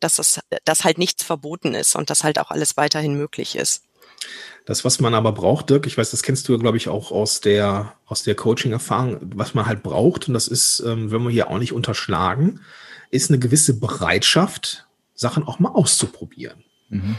[0.01, 3.85] dass das dass halt nichts verboten ist und dass halt auch alles weiterhin möglich ist.
[4.67, 7.41] Das, was man aber braucht, Dirk, ich weiß, das kennst du, glaube ich, auch aus
[7.41, 11.49] der, aus der Coaching-Erfahrung, was man halt braucht, und das ist, ähm, wenn wir hier
[11.51, 12.61] auch nicht unterschlagen,
[13.11, 16.63] ist eine gewisse Bereitschaft, Sachen auch mal auszuprobieren.
[16.89, 17.17] Mhm.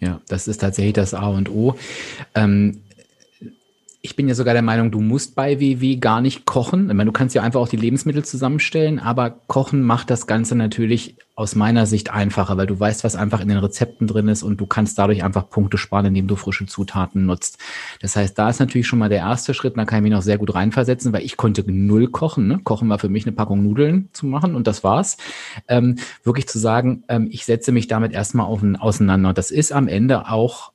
[0.00, 1.78] Ja, das ist tatsächlich das A und O.
[2.34, 2.82] Ähm,
[4.04, 6.90] ich bin ja sogar der Meinung, du musst bei WW gar nicht kochen.
[6.90, 10.56] Ich meine, du kannst ja einfach auch die Lebensmittel zusammenstellen, aber Kochen macht das Ganze
[10.56, 14.42] natürlich aus meiner Sicht einfacher, weil du weißt, was einfach in den Rezepten drin ist
[14.42, 17.58] und du kannst dadurch einfach Punkte sparen, indem du frische Zutaten nutzt.
[18.00, 20.22] Das heißt, da ist natürlich schon mal der erste Schritt, da kann ich mich noch
[20.22, 22.48] sehr gut reinversetzen, weil ich konnte null kochen.
[22.48, 22.60] Ne?
[22.64, 25.16] Kochen war für mich eine Packung Nudeln zu machen und das war's.
[25.68, 29.32] Ähm, wirklich zu sagen, ähm, ich setze mich damit erstmal auf, auseinander.
[29.32, 30.71] Das ist am Ende auch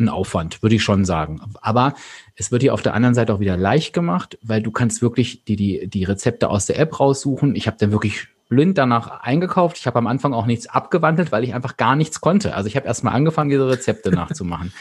[0.00, 1.40] ein Aufwand, würde ich schon sagen.
[1.60, 1.94] Aber
[2.34, 5.44] es wird dir auf der anderen Seite auch wieder leicht gemacht, weil du kannst wirklich
[5.44, 7.54] die, die, die Rezepte aus der App raussuchen.
[7.54, 9.78] Ich habe dann wirklich blind danach eingekauft.
[9.78, 12.54] Ich habe am Anfang auch nichts abgewandelt, weil ich einfach gar nichts konnte.
[12.54, 14.72] Also ich habe erstmal angefangen, diese Rezepte nachzumachen.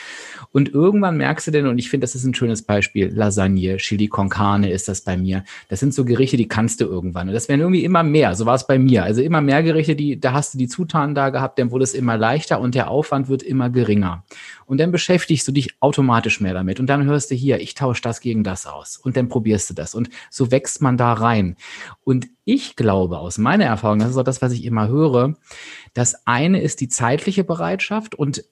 [0.52, 4.08] Und irgendwann merkst du denn, und ich finde, das ist ein schönes Beispiel, Lasagne, Chili
[4.08, 5.44] con Carne ist das bei mir.
[5.68, 7.28] Das sind so Gerichte, die kannst du irgendwann.
[7.28, 8.36] Und das werden irgendwie immer mehr.
[8.36, 9.04] So war es bei mir.
[9.04, 11.94] Also immer mehr Gerichte, die, da hast du die Zutaten da gehabt, dann wurde es
[11.94, 14.24] immer leichter und der Aufwand wird immer geringer.
[14.66, 16.80] Und dann beschäftigst du dich automatisch mehr damit.
[16.80, 18.98] Und dann hörst du hier, ich tausche das gegen das aus.
[18.98, 19.94] Und dann probierst du das.
[19.94, 21.58] Und so wächst man da rein.
[22.04, 25.36] Und ich glaube aus meiner Erfahrung, das ist auch das, was ich immer höre,
[25.94, 28.44] das eine ist die zeitliche Bereitschaft und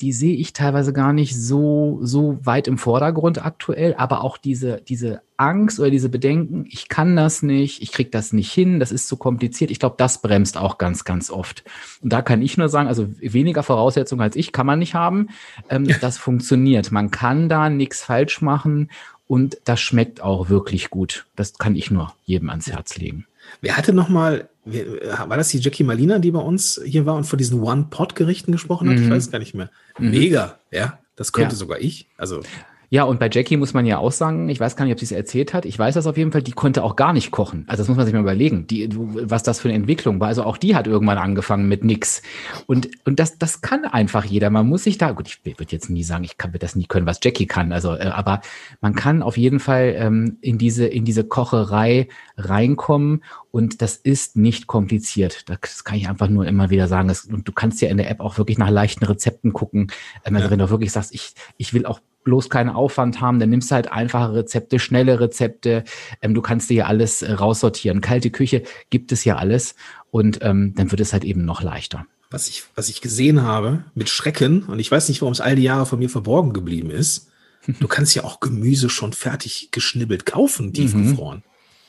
[0.00, 4.80] die sehe ich teilweise gar nicht so, so weit im Vordergrund aktuell, aber auch diese,
[4.88, 8.92] diese Angst oder diese Bedenken, ich kann das nicht, ich krieg das nicht hin, das
[8.92, 9.70] ist zu kompliziert.
[9.70, 11.64] Ich glaube, das bremst auch ganz, ganz oft.
[12.02, 15.28] Und da kann ich nur sagen, also weniger Voraussetzungen als ich kann man nicht haben.
[15.68, 16.90] Ähm, das funktioniert.
[16.92, 18.90] Man kann da nichts falsch machen
[19.26, 21.26] und das schmeckt auch wirklich gut.
[21.36, 23.26] Das kann ich nur jedem ans Herz legen.
[23.62, 27.14] Wer hatte noch mal, wer- war das die Jackie Malina, die bei uns hier war
[27.14, 28.96] und von diesen One-Pot-Gerichten gesprochen hat?
[28.98, 29.10] Ich Mhm.
[29.10, 29.70] weiß gar nicht mehr.
[30.00, 30.10] Mhm.
[30.10, 30.98] Mega, ja.
[31.16, 31.58] Das könnte Ja.
[31.58, 32.08] sogar ich.
[32.16, 32.42] Also,
[32.92, 35.04] Ja, und bei Jackie muss man ja auch sagen, ich weiß gar nicht, ob sie
[35.04, 35.64] es erzählt hat.
[35.64, 37.64] Ich weiß das auf jeden Fall, die konnte auch gar nicht kochen.
[37.68, 40.26] Also das muss man sich mal überlegen, die, was das für eine Entwicklung war.
[40.26, 42.20] Also auch die hat irgendwann angefangen mit nix.
[42.66, 44.50] Und, und das, das kann einfach jeder.
[44.50, 47.06] Man muss sich da, gut, ich würde jetzt nie sagen, ich kann das nie können,
[47.06, 47.72] was Jackie kann.
[47.72, 48.40] Also, äh, aber
[48.80, 53.22] man kann auf jeden Fall ähm, in diese, in diese Kocherei reinkommen.
[53.52, 55.48] Und das ist nicht kompliziert.
[55.48, 57.06] Das kann ich einfach nur immer wieder sagen.
[57.06, 59.92] Das, und du kannst ja in der App auch wirklich nach leichten Rezepten gucken.
[60.24, 60.50] Ähm, also Ja.
[60.50, 63.74] wenn du wirklich sagst, ich, ich will auch bloß keinen Aufwand haben, dann nimmst du
[63.74, 65.84] halt einfache Rezepte, schnelle Rezepte.
[66.20, 68.00] Ähm, du kannst dir ja alles äh, raussortieren.
[68.00, 69.74] Kalte Küche gibt es ja alles.
[70.10, 72.06] Und ähm, dann wird es halt eben noch leichter.
[72.30, 75.56] was ich, was ich gesehen habe mit Schrecken, und ich weiß nicht, warum es all
[75.56, 77.28] die Jahre von mir verborgen geblieben ist,
[77.80, 81.42] du kannst ja auch Gemüse schon fertig geschnibbelt kaufen, tiefgefroren.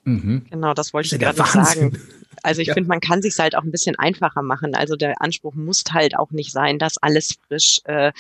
[0.04, 0.46] Mhm.
[0.50, 1.98] Genau, das wollte ich gerade sagen.
[2.44, 2.74] Also ich ja.
[2.74, 4.74] finde, man kann sich halt auch ein bisschen einfacher machen.
[4.74, 8.12] Also der Anspruch muss halt auch nicht sein, dass alles frisch äh,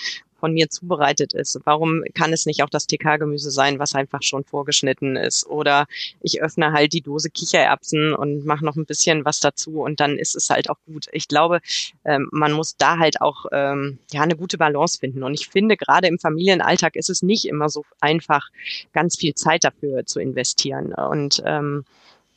[0.41, 1.57] von mir zubereitet ist.
[1.63, 5.45] Warum kann es nicht auch das TK-Gemüse sein, was einfach schon vorgeschnitten ist?
[5.47, 5.85] Oder
[6.19, 10.17] ich öffne halt die Dose Kichererbsen und mache noch ein bisschen was dazu und dann
[10.17, 11.05] ist es halt auch gut.
[11.13, 11.61] Ich glaube,
[12.03, 15.23] ähm, man muss da halt auch ähm, ja eine gute Balance finden.
[15.23, 18.49] Und ich finde, gerade im Familienalltag ist es nicht immer so einfach,
[18.93, 20.93] ganz viel Zeit dafür zu investieren.
[20.93, 21.85] Und ähm,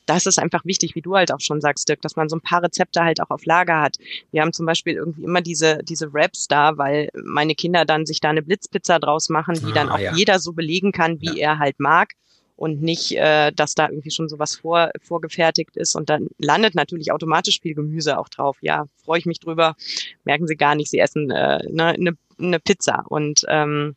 [0.05, 2.41] das ist einfach wichtig, wie du halt auch schon sagst, Dirk, dass man so ein
[2.41, 3.97] paar Rezepte halt auch auf Lager hat.
[4.31, 8.19] Wir haben zum Beispiel irgendwie immer diese, diese Wraps da, weil meine Kinder dann sich
[8.19, 10.13] da eine Blitzpizza draus machen, die ah, dann auch ja.
[10.15, 11.51] jeder so belegen kann, wie ja.
[11.51, 12.13] er halt mag
[12.55, 15.95] und nicht, äh, dass da irgendwie schon sowas vor, vorgefertigt ist.
[15.95, 18.57] Und dann landet natürlich automatisch viel Gemüse auch drauf.
[18.61, 19.75] Ja, freue ich mich drüber.
[20.23, 23.03] Merken sie gar nicht, sie essen äh, ne, eine, eine Pizza.
[23.09, 23.95] Und ähm,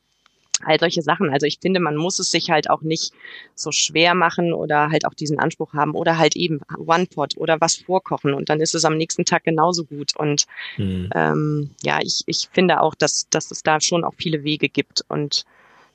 [0.65, 1.31] all solche Sachen.
[1.31, 3.13] Also ich finde, man muss es sich halt auch nicht
[3.55, 7.77] so schwer machen oder halt auch diesen Anspruch haben oder halt eben One-Pot oder was
[7.77, 10.17] vorkochen und dann ist es am nächsten Tag genauso gut.
[10.17, 11.11] Und mhm.
[11.15, 15.05] ähm, ja, ich, ich finde auch, dass, dass es da schon auch viele Wege gibt
[15.09, 15.45] und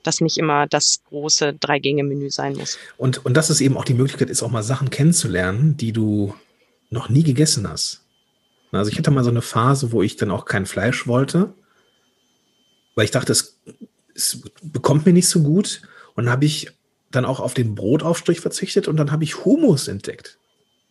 [0.02, 2.78] dass nicht immer das große Drei-Gänge-Menü sein muss.
[2.96, 6.34] Und, und dass es eben auch die Möglichkeit ist, auch mal Sachen kennenzulernen, die du
[6.90, 8.02] noch nie gegessen hast.
[8.70, 11.54] Also ich hatte mal so eine Phase, wo ich dann auch kein Fleisch wollte,
[12.94, 13.60] weil ich dachte, es
[14.14, 15.82] es bekommt mir nicht so gut.
[16.14, 16.70] Und habe ich
[17.10, 20.38] dann auch auf den Brotaufstrich verzichtet und dann habe ich Hummus entdeckt.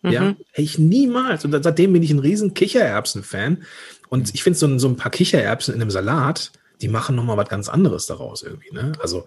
[0.01, 0.11] Mhm.
[0.11, 1.45] Ja, ich niemals.
[1.45, 3.63] Und dann, seitdem bin ich ein riesen Kichererbsen-Fan.
[4.09, 7.49] Und ich finde so, so ein paar Kichererbsen in einem Salat, die machen nochmal was
[7.49, 8.73] ganz anderes daraus irgendwie.
[8.73, 8.91] Ne?
[9.01, 9.25] Also,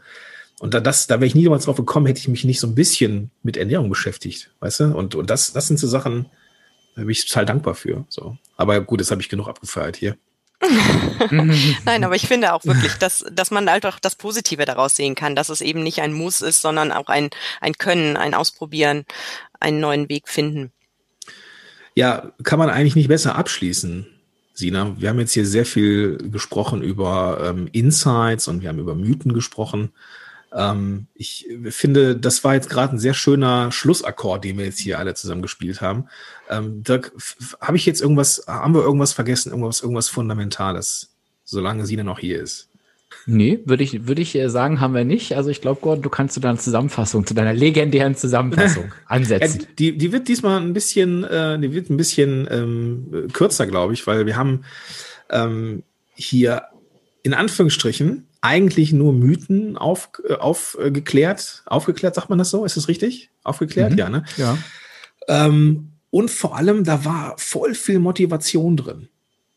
[0.60, 2.74] und da, das, da wäre ich niemals drauf gekommen, hätte ich mich nicht so ein
[2.74, 4.84] bisschen mit Ernährung beschäftigt, weißt du?
[4.96, 6.26] Und, und das, das sind so Sachen,
[6.94, 8.06] da bin ich total dankbar für.
[8.08, 8.38] So.
[8.56, 10.16] Aber gut, jetzt habe ich genug abgefeiert hier.
[11.84, 15.14] Nein, aber ich finde auch wirklich, dass, dass man halt auch das Positive daraus sehen
[15.14, 19.04] kann, dass es eben nicht ein Muss ist, sondern auch ein, ein Können, ein Ausprobieren,
[19.60, 20.72] einen neuen Weg finden.
[21.94, 24.06] Ja, kann man eigentlich nicht besser abschließen,
[24.52, 24.94] Sina.
[24.98, 29.32] Wir haben jetzt hier sehr viel gesprochen über ähm, Insights und wir haben über Mythen
[29.32, 29.92] gesprochen.
[30.52, 34.98] Ähm, ich finde, das war jetzt gerade ein sehr schöner Schlussakkord, den wir jetzt hier
[34.98, 36.08] alle zusammen gespielt haben.
[36.50, 37.12] Ähm, Dirk,
[37.60, 41.10] habe ich jetzt irgendwas, haben wir irgendwas vergessen, irgendwas, irgendwas Fundamentales,
[41.44, 42.68] solange Sina noch hier ist?
[43.28, 45.36] Nee, würde ich, würde ich äh, sagen, haben wir nicht.
[45.36, 49.60] Also ich glaube, Gordon, du kannst zu deiner Zusammenfassung, zu deiner legendären Zusammenfassung ansetzen.
[49.60, 53.94] Ja, die, die wird diesmal ein bisschen, äh, die wird ein bisschen ähm, kürzer, glaube
[53.94, 54.62] ich, weil wir haben
[55.30, 55.82] ähm,
[56.14, 56.64] hier
[57.22, 61.64] in Anführungsstrichen eigentlich nur Mythen auf, äh, aufgeklärt.
[61.66, 62.64] Aufgeklärt, sagt man das so?
[62.64, 63.30] Ist das richtig?
[63.42, 63.92] Aufgeklärt?
[63.92, 63.98] Mhm.
[63.98, 64.24] Ja, ne?
[64.36, 64.58] Ja.
[65.26, 69.10] Ähm, und vor allem, da war voll viel Motivation drin.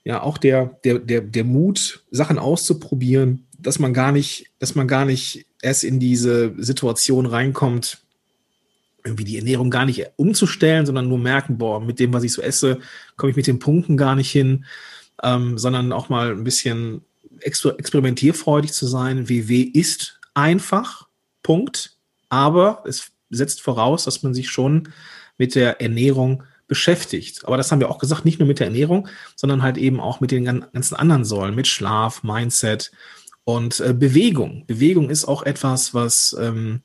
[0.04, 4.86] Ja, auch der, der, der, der Mut, Sachen auszuprobieren, dass man gar nicht, dass man
[4.86, 8.00] gar nicht erst in diese Situation reinkommt,
[9.06, 12.42] irgendwie die Ernährung gar nicht umzustellen, sondern nur merken, boah, mit dem, was ich so
[12.42, 12.80] esse,
[13.16, 14.66] komme ich mit den Punkten gar nicht hin,
[15.24, 17.04] ähm, sondern auch mal ein bisschen
[17.40, 19.30] exper experimentierfreudig zu sein.
[19.30, 21.08] WW ist einfach,
[21.42, 21.96] Punkt.
[22.28, 24.90] Aber es setzt voraus, dass man sich schon
[25.38, 27.46] mit der Ernährung beschäftigt.
[27.46, 30.22] Aber das haben wir auch gesagt, nicht nur mit der Ernährung, sondern halt eben auch
[30.22, 32.92] mit den ganzen anderen Säulen, mit Schlaf, Mindset
[33.44, 34.64] und äh, Bewegung.
[34.68, 36.82] Bewegung ist auch etwas, was, ähm,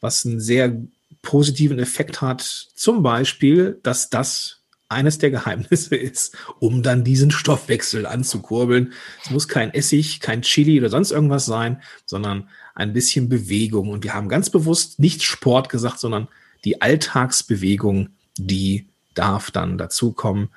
[0.00, 0.76] was einen sehr
[1.22, 2.42] positiven Effekt hat.
[2.74, 8.92] Zum Beispiel, dass das eines der Geheimnisse ist, um dann diesen Stoffwechsel anzukurbeln.
[9.24, 13.90] Es muss kein Essig, kein Chili oder sonst irgendwas sein, sondern ein bisschen Bewegung.
[13.90, 16.28] Und wir haben ganz bewusst nicht Sport gesagt, sondern
[16.64, 18.89] die Alltagsbewegung, die
[19.20, 20.48] darf dann dazukommen.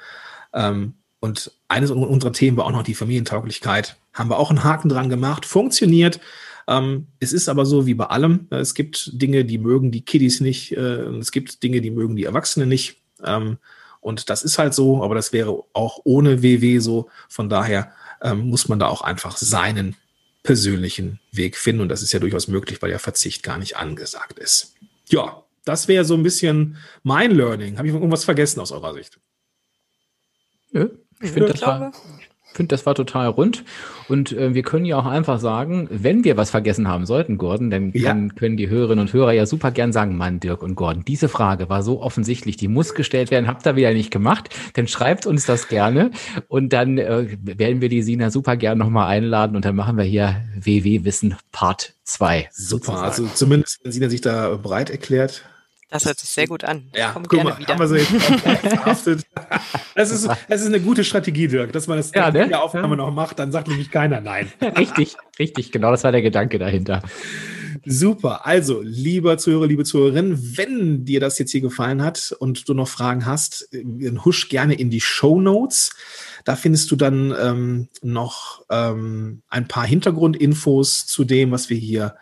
[0.54, 3.98] Ähm, und eines unserer Themen war auch noch die Familientauglichkeit.
[4.14, 5.46] Haben wir auch einen Haken dran gemacht.
[5.46, 6.20] Funktioniert.
[6.68, 8.48] Ähm, es ist aber so wie bei allem.
[8.50, 10.76] Es gibt Dinge, die mögen die Kiddies nicht.
[10.76, 13.02] Äh, es gibt Dinge, die mögen die Erwachsenen nicht.
[13.24, 13.58] Ähm,
[14.00, 17.10] und das ist halt so, aber das wäre auch ohne WW so.
[17.30, 19.96] Von daher ähm, muss man da auch einfach seinen
[20.44, 21.82] persönlichen Weg finden.
[21.82, 24.76] Und das ist ja durchaus möglich, weil der Verzicht gar nicht angesagt ist.
[25.08, 27.78] Ja, das wäre so ein bisschen mein Learning.
[27.78, 29.20] Habe ich irgendwas vergessen aus eurer Sicht?
[30.72, 30.90] Nö,
[31.22, 31.94] ich finde, das, war,
[32.54, 33.64] finde, das war total rund.
[34.10, 37.70] Und äh, wir können ja auch einfach sagen, wenn wir was vergessen haben sollten, Gordon,
[37.70, 38.10] dann ja.
[38.10, 41.30] können, können die Hörerinnen und Hörer ja super gern sagen, Mann, Dirk und Gordon, diese
[41.30, 45.26] Frage war so offensichtlich, die muss gestellt werden, habt ihr wieder nicht gemacht, dann schreibt
[45.26, 46.12] uns das gerne
[46.48, 50.04] und dann äh, werden wir die Sina super gern nochmal einladen und dann machen wir
[50.04, 52.50] hier WW Wissen Part 2.
[52.52, 53.04] Super, sozusagen.
[53.04, 55.44] also zumindest, wenn Sina sich da bereit erklärt,
[55.94, 56.88] das hört sich sehr gut an.
[56.96, 57.72] Ja, Komm guck mal, wieder.
[57.72, 59.28] haben wir so jetzt verhaftet.
[59.94, 62.46] Das ist, das ist eine gute Strategie, Dirk, dass man das ja, ne?
[62.46, 62.96] in der Aufnahme ja.
[62.96, 64.52] noch macht, dann sagt nämlich keiner nein.
[64.78, 67.04] Richtig, richtig, genau, das war der Gedanke dahinter.
[67.86, 68.48] Super.
[68.48, 72.88] Also, lieber Zuhörer, liebe Zuhörerin, wenn dir das jetzt hier gefallen hat und du noch
[72.88, 73.70] Fragen hast,
[74.26, 75.92] husch gerne in die Show Notes.
[76.44, 82.16] Da findest du dann ähm, noch ähm, ein paar Hintergrundinfos zu dem, was wir hier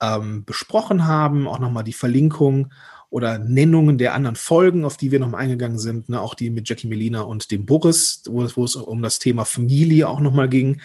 [0.00, 2.72] ähm, besprochen haben, auch nochmal die Verlinkung
[3.14, 6.20] oder Nennungen der anderen Folgen, auf die wir nochmal eingegangen sind, ne?
[6.20, 10.08] auch die mit Jackie Melina und dem Boris, wo, wo es um das Thema Familie
[10.08, 10.80] auch nochmal ging.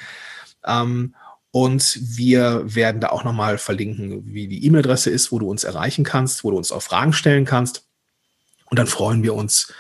[0.64, 1.16] Ähm,
[1.50, 6.04] und wir werden da auch nochmal verlinken, wie die E-Mail-Adresse ist, wo du uns erreichen
[6.04, 7.88] kannst, wo du uns auch Fragen stellen kannst.
[8.70, 9.74] Und dann freuen wir uns.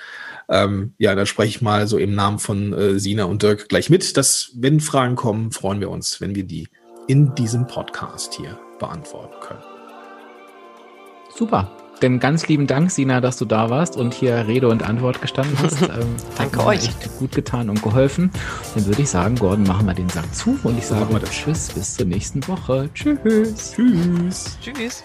[0.49, 3.91] Ähm, ja, da spreche ich mal so im Namen von äh, Sina und Dirk gleich
[3.91, 6.67] mit, dass wenn Fragen kommen, freuen wir uns, wenn wir die
[7.07, 9.63] in diesem Podcast hier beantworten können.
[11.37, 11.88] Super.
[12.01, 15.57] Denn ganz lieben Dank, Sina, dass du da warst und hier Rede und Antwort gestanden
[15.61, 15.79] hast.
[15.89, 16.85] Ähm, Danke euch.
[16.85, 18.31] Echt gut getan und geholfen.
[18.75, 21.95] Dann würde ich sagen, Gordon, machen wir den Sack zu und ich sage Tschüss, bis
[21.95, 22.89] zur nächsten Woche.
[22.93, 23.73] Tschüss.
[23.73, 24.57] Tschüss.
[24.61, 25.03] Tschüss.